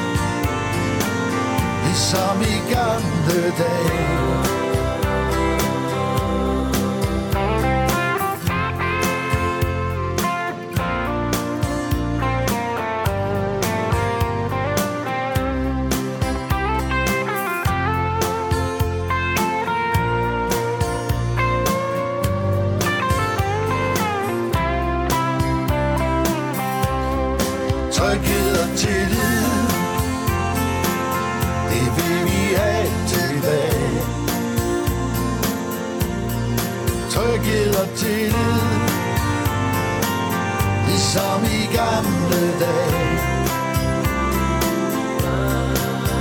Ligesom 1.85 2.43
i 2.43 2.75
gamle 2.75 3.53
dage 3.59 4.44
Tryghed 37.45 37.75
og 37.75 37.89
tillid 37.97 38.61
Ligesom 40.87 41.45
i 41.45 41.77
gamle 41.77 42.43
dage. 42.61 43.19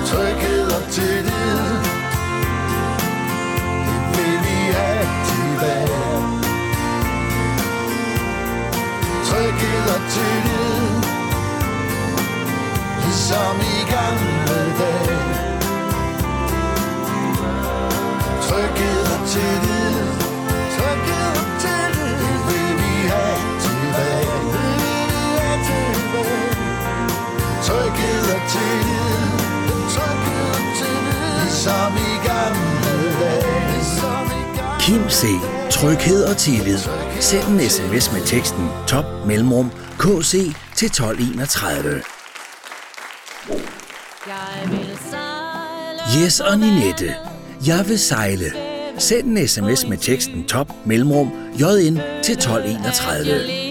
Tryghed 0.06 0.68
og 0.72 0.84
tillid 0.92 1.60
Det 3.86 4.00
vil 4.16 4.38
vi 4.46 4.60
have 4.78 5.08
tilbage 5.30 6.04
Tryghed 9.28 9.86
og 9.96 10.02
tillid 10.14 11.04
Ligesom 13.04 13.56
i 13.62 13.92
gamle 13.92 14.60
dage. 14.80 15.20
Tryghed 18.42 19.04
og 19.14 19.28
tillid 19.28 19.83
til 28.54 28.62
og 28.62 28.86
tillid 28.86 29.93
Tryghed 29.93 30.49
og 30.49 30.62
tillid 30.80 31.74
i 31.97 32.28
gamle 32.28 33.20
dage 33.20 33.80
i 33.80 34.01
gamle 34.01 34.80
Kim 34.80 35.10
C. 35.10 35.26
Tryghed 35.70 36.24
og 36.24 36.38
tillid. 36.38 36.78
Send 37.20 37.47
en 37.47 37.70
sms 37.70 38.12
med 38.14 38.26
teksten 38.26 38.70
top 38.88 39.06
mellemrum 39.28 39.72
kc 39.99 40.32
til 40.76 40.86
1231. 40.86 42.04
Vil 44.70 44.97
sejle 45.12 46.24
Yes 46.24 46.39
og 46.39 46.60
Ninette. 46.60 47.16
Jeg 47.68 47.86
vil 47.88 47.99
sejle. 47.99 48.51
Send 48.97 49.38
en 49.38 49.47
sms 49.47 49.88
med 49.88 49.97
teksten 49.97 50.47
top 50.47 50.68
mellemrum 50.86 51.32
jn 51.60 51.99
til 52.24 52.34
1231. 52.34 53.62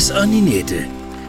Jes 0.00 0.10
og 0.10 0.28
Ninette. 0.28 0.86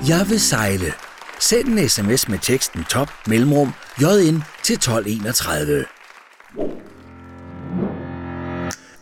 Jeg 0.08 0.26
vil 0.30 0.40
sejle. 0.40 0.94
Send 1.40 1.68
en 1.68 1.90
sms 1.90 2.28
med 2.28 2.40
teksten 2.40 2.84
top 2.84 3.10
mellemrum 3.28 3.74
JN 4.02 4.44
til 4.64 4.74
1231. 4.74 5.86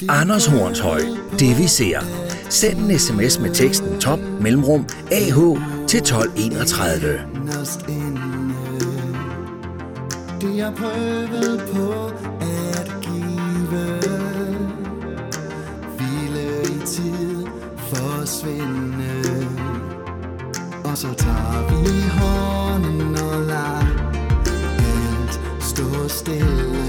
Anders 0.10 0.46
Hornshøj. 0.46 1.02
Det 1.40 1.58
vi 1.58 1.68
ser. 1.68 2.00
Send 2.50 2.80
en 2.80 3.00
sms 3.00 3.40
med 3.40 3.54
teksten 3.54 4.00
top 4.00 4.20
mellemrum 4.42 4.86
AH 5.12 5.38
til 5.88 6.00
1231. 6.00 7.22
Det 10.42 10.58
jeg 10.58 10.74
prøvede 10.78 11.62
på 11.74 12.08
at 12.80 12.92
give 13.02 13.70
Hvile 15.98 16.62
i 16.64 16.86
tid 16.86 17.46
forsvinde 17.80 19.19
og 20.90 20.98
så 20.98 21.14
tager 21.14 21.68
vi 21.70 22.10
hånden 22.10 23.16
og 23.18 23.42
lader 23.42 23.86
alt 24.80 25.40
stå 25.60 26.08
stille. 26.08 26.80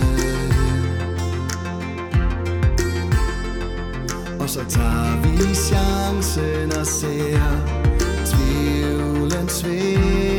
Og 4.40 4.48
så 4.51 4.64
tager 4.68 5.22
vi 5.22 5.55
chancen 5.55 6.72
og 6.80 6.86
ser 6.86 7.40
tvivlen 8.26 9.48
svinde 9.48 10.30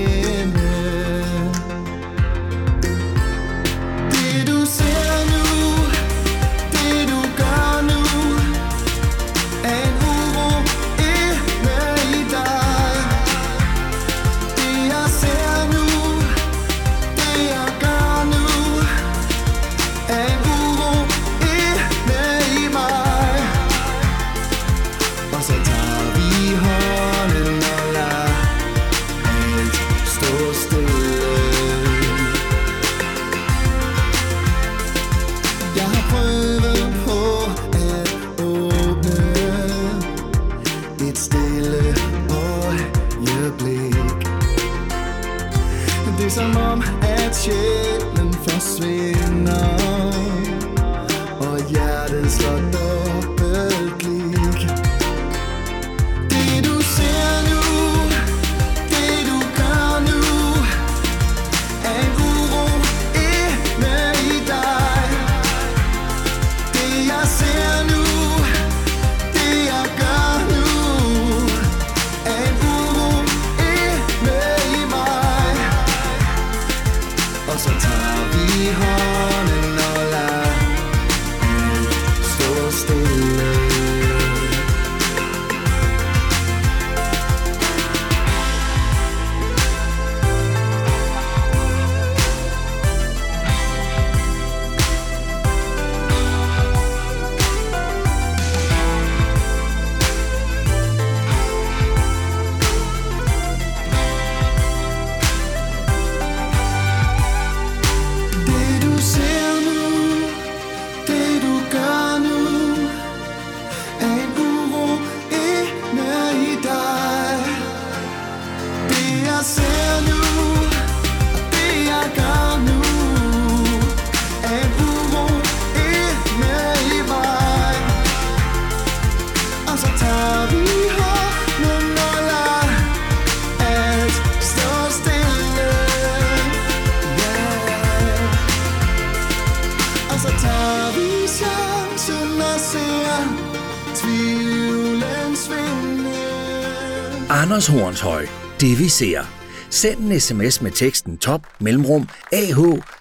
Anders 147.51 147.67
Hornshøj. 147.67 148.27
Det 148.59 148.79
vi 148.79 148.89
ser. 148.89 149.21
Send 149.69 149.99
en 149.99 150.19
sms 150.19 150.61
med 150.61 150.71
teksten 150.71 151.17
top 151.17 151.41
mellemrum 151.59 152.09
AH 152.31 152.57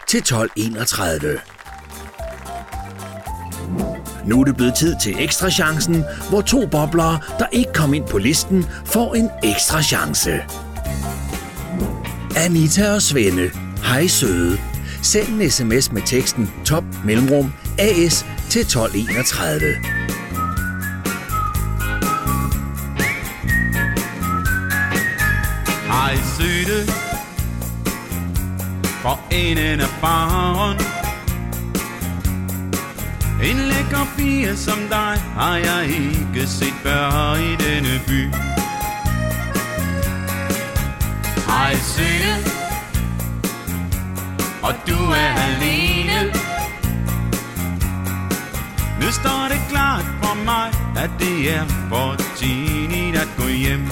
til 0.08 0.18
1231. 0.18 1.38
Nu 4.26 4.40
er 4.40 4.44
det 4.44 4.56
blevet 4.56 4.74
tid 4.74 4.94
til 5.02 5.14
ekstra 5.18 5.50
chancen, 5.50 6.04
hvor 6.28 6.40
to 6.40 6.66
boblere, 6.66 7.20
der 7.38 7.46
ikke 7.52 7.72
kom 7.72 7.94
ind 7.94 8.08
på 8.08 8.18
listen, 8.18 8.66
får 8.84 9.14
en 9.14 9.30
ekstra 9.44 9.82
chance. 9.82 10.30
Anita 12.36 12.94
og 12.94 13.02
Svende. 13.02 13.50
Hej 13.84 14.06
søde. 14.06 14.58
Send 15.02 15.28
en 15.28 15.50
sms 15.50 15.92
med 15.92 16.02
teksten 16.06 16.50
top 16.64 16.84
mellemrum 17.04 17.52
AS 17.78 18.26
til 18.50 18.60
1231. 18.60 19.99
For 29.02 29.18
enden 29.30 29.80
af 29.80 29.92
baren 30.00 30.76
En 33.42 33.56
lækker 33.56 34.06
pige 34.16 34.56
som 34.56 34.78
dig 34.90 35.14
Har 35.36 35.56
jeg 35.56 35.86
ikke 35.88 36.46
set 36.46 36.74
før 36.82 37.34
i 37.34 37.56
denne 37.56 38.00
by. 38.06 38.34
Hej 41.46 41.74
søde 41.74 42.36
Og 44.62 44.74
du 44.88 44.98
er 45.10 45.32
alene. 45.48 46.32
Nu 49.00 49.10
står 49.10 49.48
det 49.50 49.60
klart 49.70 50.04
for 50.22 50.44
mig 50.44 50.68
At 51.04 51.10
det 51.18 51.54
er 51.54 51.64
for 51.88 52.16
tidligt 52.36 53.16
at 53.16 53.28
gå 53.38 53.46
hjem. 53.48 53.88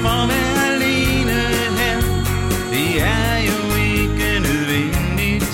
Hvorfor 0.00 0.26
være 0.26 0.66
alene 0.72 1.38
her? 1.80 2.00
Det 2.70 3.02
er 3.02 3.36
jo 3.50 3.58
ikke 3.92 4.40
nødvendigt 4.46 5.50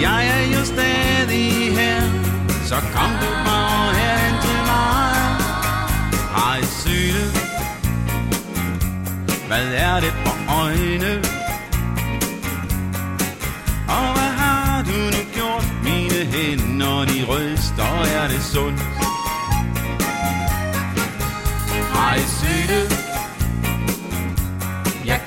Jeg 0.00 0.26
er 0.26 0.58
jo 0.58 0.64
stadig 0.64 1.76
her 1.76 2.00
Så 2.64 2.74
kom 2.74 3.10
du 3.22 3.30
bare 3.46 3.94
herhen 3.94 4.36
til 4.42 4.60
mig 4.70 5.16
Hej 6.36 6.60
syne 6.62 7.24
Hvad 9.46 9.66
er 9.74 10.00
det 10.00 10.12
for 10.24 10.36
øjne? 10.62 11.12
Og 13.88 14.12
hvad 14.16 14.32
har 14.42 14.82
du 14.82 14.98
nu 15.14 15.22
gjort? 15.34 15.66
Mine 15.84 16.24
hænder 16.32 17.04
de 17.04 17.24
ryster, 17.24 18.02
er 18.20 18.28
det 18.28 18.42
sundt? 18.42 18.95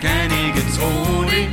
Kan 0.02 0.32
ikke 0.46 0.64
tro 0.76 1.24
det. 1.24 1.46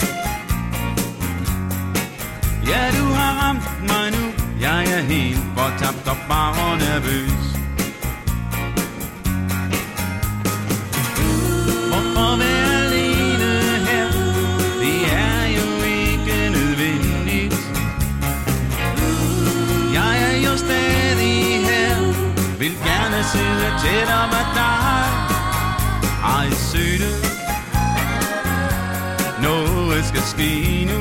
Ja, 2.68 2.82
du 2.98 3.04
har 3.18 3.32
ramt 3.42 3.88
mig 3.88 4.10
nu. 4.10 4.24
Jeg 4.60 4.84
er 4.84 5.00
helt 5.00 5.40
fortabt 5.56 6.08
og 6.08 6.16
bare 6.28 6.78
nervøs. 6.78 7.42
Hvorfor 11.90 12.38
være 12.38 12.84
alene 12.84 13.52
her? 13.88 14.10
Det 14.82 14.98
er 15.12 15.42
jo 15.58 15.68
ikke 16.00 16.50
nødvendigt. 16.56 17.60
Jeg 19.92 20.14
er 20.30 20.36
jo 20.46 20.56
stadig 20.56 21.66
her. 21.66 21.96
Vil 22.58 22.74
gerne 22.84 23.24
sidde 23.32 23.68
tættere 23.82 24.26
med 24.26 24.46
dig. 24.54 25.06
Ej 26.24 26.50
søde 26.50 27.25
måske 30.36 30.80
endnu 30.80 31.00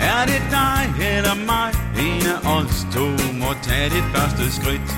er 0.00 0.26
det 0.26 0.42
dig 0.50 1.06
eller 1.16 1.34
mig? 1.34 1.72
En 1.98 2.22
af 2.26 2.56
os 2.56 2.86
to 2.94 3.06
må 3.38 3.54
tage 3.62 3.90
det 3.90 4.04
første 4.14 4.52
skridt. 4.52 4.90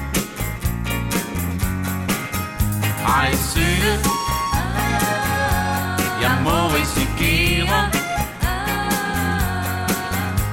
Hej 3.07 3.33
søde, 3.33 3.95
jeg 6.23 6.39
må 6.45 6.57
risikere 6.79 7.91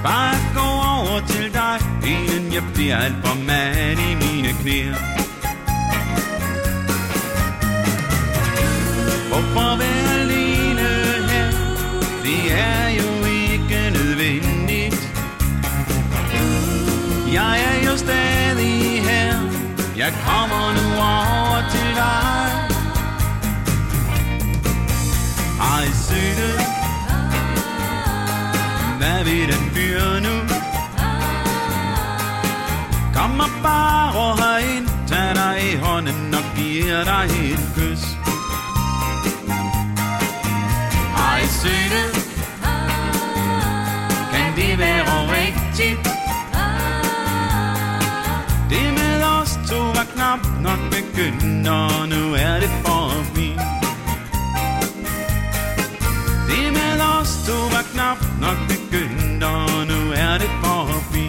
Bare 0.03 0.35
gå 0.55 0.69
over 0.99 1.19
til 1.27 1.53
dig, 1.53 1.77
inden 2.07 2.53
jeg 2.53 2.63
bliver 2.73 2.97
alt 2.97 3.27
for 3.27 3.35
mand 3.45 3.99
i 3.99 4.15
mine 4.15 4.53
knæer. 4.61 4.95
Hvorfor 9.29 9.77
vil 9.77 9.96
Jeg 19.97 20.13
kommer 20.25 20.73
nu 20.77 20.87
over 21.01 21.69
til 21.71 21.95
dig 21.95 22.47
Har 25.59 25.81
I 25.83 25.91
set 26.07 26.37
det? 26.37 26.59
Hvad 28.97 29.23
vil 29.23 29.47
den 29.47 29.71
fyre 29.75 30.21
nu? 30.21 30.35
Kom 33.15 33.39
og 33.39 33.49
bare 33.63 34.13
og 34.15 34.37
herind 34.37 34.87
Tag 35.07 35.35
dig 35.35 35.73
i 35.73 35.75
hånden 35.75 36.33
og 36.33 36.43
giver 36.55 37.03
dig 37.03 37.25
et 37.51 37.59
kys 37.75 38.03
Har 41.15 41.37
I 41.37 41.47
set 41.47 41.91
det? 41.91 42.09
Kan 44.31 44.55
det 44.55 44.79
være 44.79 45.31
rigtigt? 45.31 46.16
To 50.27 50.33
knap 50.33 50.61
nok 50.61 50.79
begyndt 50.91 51.67
Og 51.67 52.09
nu 52.09 52.33
er 52.33 52.59
det 52.59 52.69
forbi 52.85 53.49
Det 56.47 56.73
med 56.73 57.01
os 57.01 57.29
to 57.47 57.57
var 57.73 57.85
knap. 57.93 58.17
Nok 58.41 58.57
begyndt 58.67 59.43
Og 59.43 59.87
nu 59.87 60.11
er 60.11 60.37
det 60.37 60.49
forbi 60.63 61.25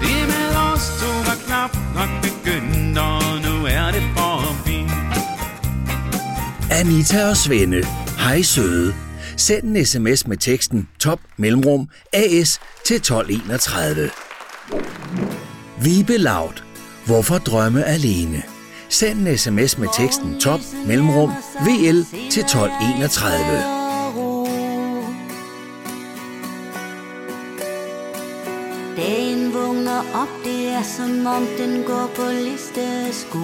Det 0.00 0.22
med 0.32 0.48
os 0.72 0.84
to 1.00 1.10
var 1.26 1.38
knap. 1.46 1.76
Nok 1.94 2.10
begyndt 2.22 2.98
Og 2.98 3.22
nu 3.44 3.66
er 3.66 3.90
det 3.92 4.02
forbi 4.16 4.78
Anita 6.70 7.28
og 7.28 7.36
Svende. 7.36 7.86
Hej 8.18 8.42
søde. 8.42 8.94
Send 9.36 9.76
en 9.76 9.86
sms 9.86 10.26
med 10.26 10.36
teksten 10.36 10.88
top 11.00 11.20
mellemrum 11.36 11.88
AS 12.12 12.60
til 12.84 12.96
1231. 12.96 14.10
Vibe 15.80 16.18
Laut. 16.18 16.64
Hvorfor 17.06 17.38
drømme 17.38 17.84
alene? 17.84 18.42
Send 18.88 19.28
en 19.28 19.38
sms 19.38 19.78
med 19.78 19.88
teksten 19.96 20.40
top 20.40 20.60
mellemrum 20.86 21.30
VL 21.64 22.04
til 22.30 22.42
1231. 22.42 23.82
Dagen 28.96 29.54
vågner 29.54 30.02
op, 30.14 30.28
det 30.44 30.68
er 30.68 30.82
som 30.96 31.26
om 31.26 31.46
den 31.58 31.82
går 31.82 32.10
på 32.16 32.22
listesko 32.22 33.38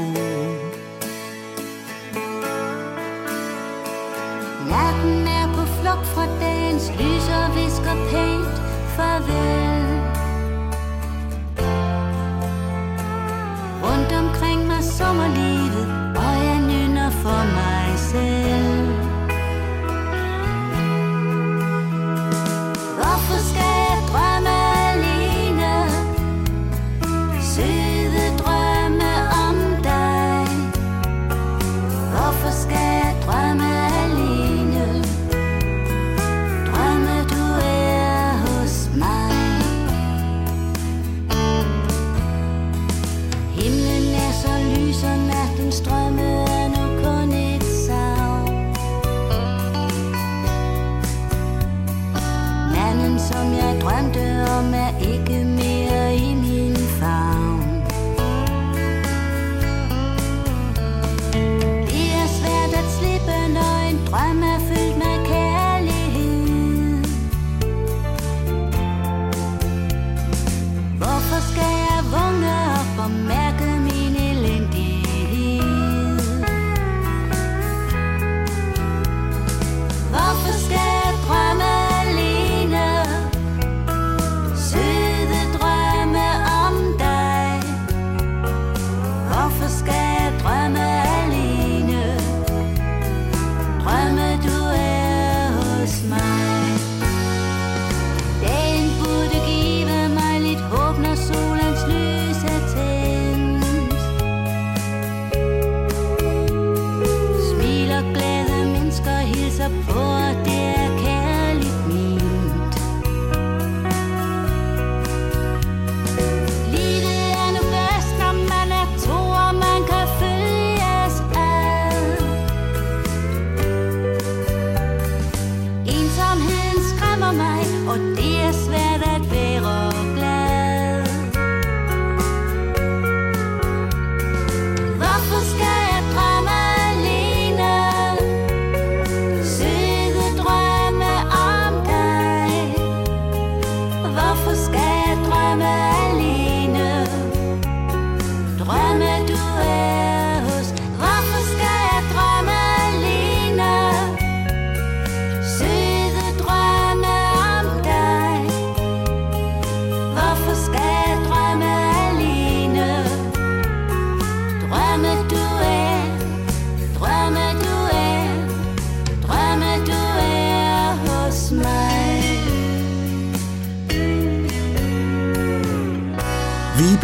Natten 4.71 5.27
er 5.27 5.47
på 5.55 5.65
flugt 5.81 6.07
fra 6.07 6.27
dagens 6.41 6.91
lys 6.99 7.29
og 7.39 7.57
visker 7.57 7.97
pænt 8.11 8.63
farvel 8.97 9.98
Rundt 13.83 14.13
omkring 14.13 14.67
mig 14.67 14.85
sommerlivet, 14.85 15.89
og 16.17 16.35
jeg 16.47 16.61
nynner 16.61 17.11
for 17.11 17.43
mig 17.59 17.99
selv. 17.99 18.68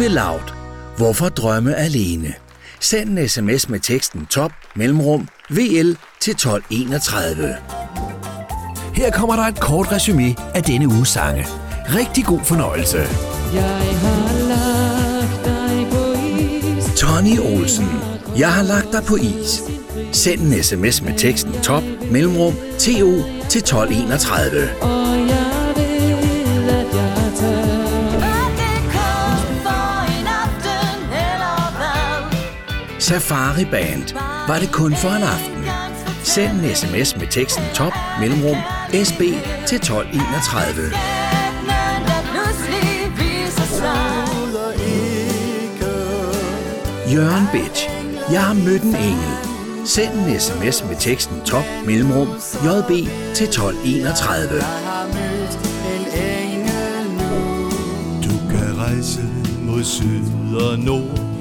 Vibe 0.05 0.15
Loud. 0.15 0.53
Hvorfor 0.97 1.29
drømme 1.29 1.75
alene? 1.75 2.33
Send 2.79 3.19
en 3.19 3.29
sms 3.29 3.69
med 3.69 3.79
teksten 3.79 4.25
top 4.25 4.51
mellemrum 4.75 5.27
VL 5.49 5.91
til 6.19 6.31
1231. 6.31 7.55
Her 8.93 9.11
kommer 9.11 9.35
der 9.35 9.43
et 9.43 9.59
kort 9.59 9.91
resume 9.91 10.35
af 10.55 10.63
denne 10.63 10.87
uges 10.87 11.09
sange. 11.09 11.47
Rigtig 11.95 12.25
god 12.25 12.39
fornøjelse. 12.43 12.97
Jeg 13.53 13.63
har 13.63 13.83
lagt 13.83 15.45
dig 15.45 15.87
på 15.91 16.13
is. 16.77 16.95
Tony 16.95 17.39
Olsen. 17.39 17.89
Jeg 18.37 18.53
har 18.53 18.63
lagt 18.63 18.91
dig 18.91 19.03
på 19.03 19.15
is. 19.15 19.61
Send 20.11 20.41
en 20.41 20.63
sms 20.63 21.01
med 21.01 21.17
teksten 21.17 21.53
top 21.63 21.83
mellemrum 22.11 22.53
TO 22.79 23.11
til 23.49 23.59
1231. 23.59 24.69
Og 24.81 25.29
jeg 25.29 25.44
Safari 33.05 33.65
Band. 33.65 34.13
Var 34.47 34.59
det 34.59 34.71
kun 34.71 34.95
for 34.95 35.09
en 35.09 35.23
aften? 35.23 35.65
Send 36.23 36.51
en 36.51 36.75
sms 36.75 37.17
med 37.17 37.27
teksten 37.27 37.63
top 37.73 37.93
mellemrum 38.19 38.57
SB 39.03 39.21
til 39.67 39.75
1231. 39.75 40.91
Jørgen 47.13 47.47
Bitch. 47.51 47.89
Jeg 48.31 48.43
har 48.43 48.53
mødt 48.53 48.83
en 48.83 48.95
engel. 48.95 49.33
Send 49.85 50.13
en 50.13 50.39
sms 50.39 50.83
med 50.89 50.95
teksten 50.99 51.41
top 51.41 51.65
mellemrum 51.85 52.27
JB 52.65 52.91
til 53.35 53.47
1231. 53.47 54.49
Du 58.25 58.33
kan 58.51 58.77
rejse 58.77 59.21
mod 59.61 59.83
syd 59.83 60.55
og 60.55 60.79
nord 60.79 61.34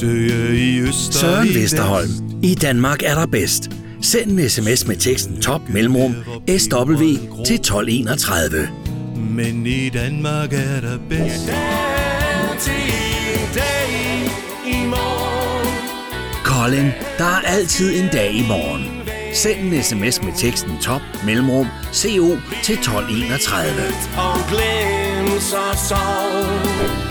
Søge 0.00 0.58
i 0.58 0.80
øst 0.80 1.14
Søren 1.14 1.48
Vesterholm. 1.54 2.08
vest. 2.08 2.22
I 2.42 2.54
Danmark 2.54 3.02
er 3.02 3.14
der 3.14 3.26
bedst. 3.26 3.70
Send 4.02 4.30
en 4.30 4.48
sms 4.48 4.86
med 4.86 4.96
teksten 4.96 5.40
top 5.40 5.60
mellemrum 5.68 6.14
SW 6.58 7.04
til 7.46 7.54
1231. 7.54 8.68
Men 9.16 9.66
i 9.66 9.88
Danmark 9.88 10.52
er 10.52 10.80
der 10.80 10.98
bedst 11.08 11.50
Colin, 16.44 16.86
der 17.18 17.24
er 17.24 17.40
altid 17.46 18.02
en 18.02 18.08
dag 18.12 18.32
i 18.34 18.46
morgen. 18.48 18.84
Send 19.34 19.60
en 19.60 19.82
sms 19.82 20.22
med 20.22 20.32
teksten 20.36 20.78
top 20.82 21.02
mellemrum 21.24 21.66
CO 21.92 22.38
til 22.62 22.74
1231. 22.74 23.70
Og 24.16 24.36
glem 24.50 25.05
så 25.40 25.64
sov 25.88 26.44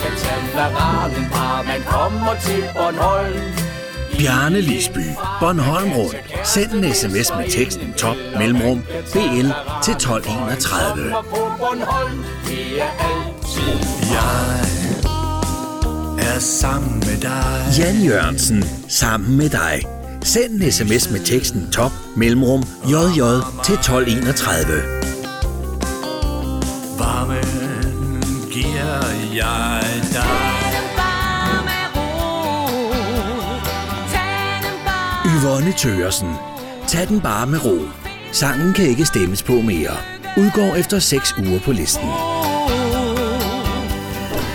Kan 0.02 0.12
tage 0.22 0.54
varanen 0.54 1.26
bare 1.32 1.64
man 1.64 1.82
kommer 1.86 2.34
til 2.46 2.64
Bornholm. 2.74 3.42
Bjarne 4.18 4.60
Lisby, 4.60 5.06
Bornholm 5.40 5.92
Rundt. 5.92 6.16
Send 6.44 6.72
en 6.72 6.94
sms 6.94 7.30
med 7.36 7.50
teksten 7.50 7.92
top 7.92 8.16
mellemrum 8.38 8.82
BL 9.12 9.48
til 9.84 9.94
1231. 9.94 11.16
Og 11.16 11.24
på 11.24 11.36
Bornholm, 11.58 12.24
det 12.48 12.82
er 12.82 12.90
altid 13.08 13.86
er 16.36 16.40
sammen 16.40 16.98
med 16.98 17.20
dig. 17.22 17.78
Jan 17.78 18.04
Jørgensen, 18.04 18.64
sammen 18.88 19.36
med 19.36 19.48
dig. 19.48 19.82
Send 20.22 20.62
en 20.62 20.72
sms 20.72 21.10
med 21.10 21.20
teksten 21.20 21.70
top 21.72 21.92
mellemrum 22.16 22.62
JJ 22.84 23.22
til 23.64 23.74
1231. 23.74 24.95
jeg 29.36 29.82
dig. 30.12 30.26
Yvonne 35.26 35.72
Tøresen. 35.72 36.34
Tag 36.86 37.08
den 37.08 37.20
bare 37.20 37.46
med 37.46 37.64
ro. 37.64 37.78
Sangen 38.32 38.72
kan 38.72 38.84
ikke 38.84 39.04
stemmes 39.04 39.42
på 39.42 39.52
mere. 39.52 39.96
Udgår 40.36 40.74
efter 40.74 40.98
6 40.98 41.34
uger 41.38 41.60
på 41.60 41.72
listen. 41.72 42.08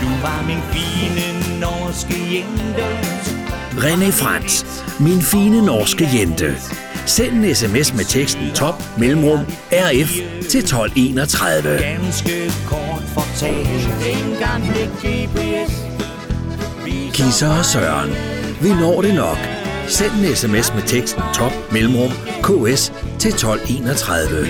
Du 0.00 0.08
var 0.22 0.44
min 0.46 0.58
fine 0.72 1.60
norske 1.60 2.14
jente 2.34 2.82
René 3.76 4.10
Frans, 4.10 4.66
min 5.00 5.22
fine 5.22 5.66
norske 5.66 6.08
jente. 6.14 6.56
Send 7.06 7.44
en 7.44 7.54
sms 7.54 7.94
med 7.94 8.04
teksten 8.04 8.50
top 8.54 8.82
mellemrum 8.98 9.38
RF 9.72 10.12
til 10.50 10.60
1231. 10.60 11.78
Ganske 11.78 12.52
kort 12.66 12.91
fortalt 13.42 14.06
En 14.06 14.36
gamle 14.40 14.90
GPS 15.02 15.72
Kisser 17.12 17.58
og 17.58 17.64
Søren. 17.64 18.10
Vi 18.60 18.68
når 18.68 19.02
det 19.02 19.14
nok. 19.14 19.38
Send 19.88 20.12
en 20.12 20.36
sms 20.36 20.74
med 20.74 20.82
teksten 20.86 21.22
top 21.34 21.52
mellemrum 21.72 22.10
KS 22.42 22.92
til 23.18 23.30
1231. 23.30 24.46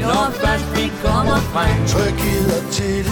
Når 0.00 0.30
først 0.30 0.76
vi 0.76 0.92
kommer 1.02 1.36
frem 1.36 1.86
Tryghed 1.86 2.46
og 2.56 2.72
tillid. 2.72 3.04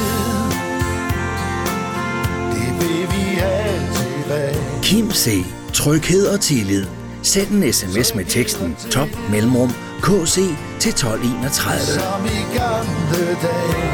Det 2.55 2.71
vil 2.81 3.07
vi 3.15 3.41
altid 3.41 4.29
være. 4.29 4.83
Kim 4.83 5.11
C. 5.11 5.45
Tryghed 5.73 6.27
og 6.27 6.41
tillid. 6.41 6.85
Send 7.23 7.49
en 7.49 7.73
sms 7.73 8.15
med 8.15 8.25
teksten 8.25 8.77
top 8.91 9.09
mellemrum 9.31 9.71
KC 10.03 10.35
til 10.81 10.89
1231. 10.91 11.79
Som 11.81 12.25
i 12.27 12.59
gamle 12.59 13.37
dage. 13.43 13.93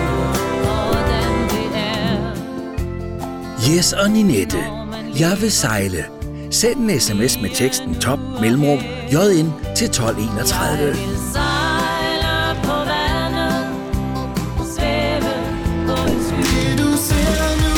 hvordan 0.64 1.48
det 1.50 1.78
er. 1.78 2.34
Jes 3.68 3.92
og 3.92 4.10
Ninette. 4.10 4.58
Jeg 5.18 5.36
vil 5.40 5.52
sejle. 5.52 6.04
Send 6.50 6.90
en 6.90 7.00
sms 7.00 7.40
med 7.42 7.50
teksten 7.54 7.94
top 7.94 8.18
mellemrum 8.40 8.78
JN 9.12 9.52
til 9.76 9.86
1231. 9.86 10.78
Jeg 10.78 10.86
vil 10.86 10.96
sejle 11.32 12.60
på 12.64 12.72
vandet, 12.90 13.66
svæve 14.74 15.32
på 15.86 15.92
en 16.12 16.20
sky. 16.28 16.56
Det 16.56 16.78
du 16.78 16.90
ser 16.96 17.50
nu, 17.64 17.76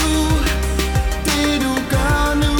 det 1.24 1.62
du 1.62 1.74
gør 1.90 2.34
nu. 2.34 2.54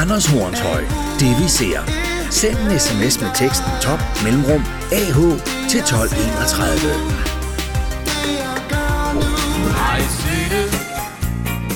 Anders 0.00 0.26
Hornshøj. 0.26 0.82
Det 1.20 1.42
vi 1.42 1.48
ser. 1.48 2.07
Send 2.30 2.56
en 2.58 2.78
sms 2.78 3.20
med 3.20 3.28
teksten 3.34 3.70
top 3.82 3.98
mellemrum 4.24 4.62
AH 4.92 5.18
til 5.68 5.80
1231. 5.80 7.28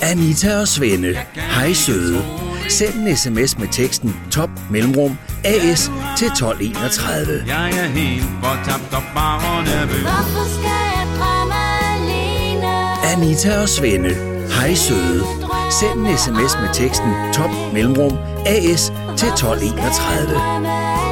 Anita 0.03 0.61
og 0.61 0.69
Svende. 0.69 1.19
Hej 1.35 1.73
søde. 1.73 2.25
Send 2.69 2.95
en 2.95 3.17
sms 3.17 3.59
med 3.59 3.69
teksten 3.69 4.17
top 4.31 4.51
mellemrum 4.71 5.19
AS 5.45 5.91
til 6.19 6.27
1231. 6.27 7.45
Jeg 7.47 7.71
er 7.71 7.87
helt 7.87 8.25
fortabt 8.43 8.95
og 8.95 9.03
bare 9.15 9.65
nervøs? 9.65 10.07
Anita 13.13 13.61
og 13.63 13.69
Svende. 13.69 14.32
Hej 14.61 14.75
søde. 14.75 15.25
Send 15.81 16.01
en 16.01 16.19
sms 16.19 16.53
med 16.61 16.75
teksten 16.75 17.11
top 17.33 17.51
mellemrum 17.73 18.19
AS 18.47 18.93
til 19.17 19.29
1231. 19.29 21.12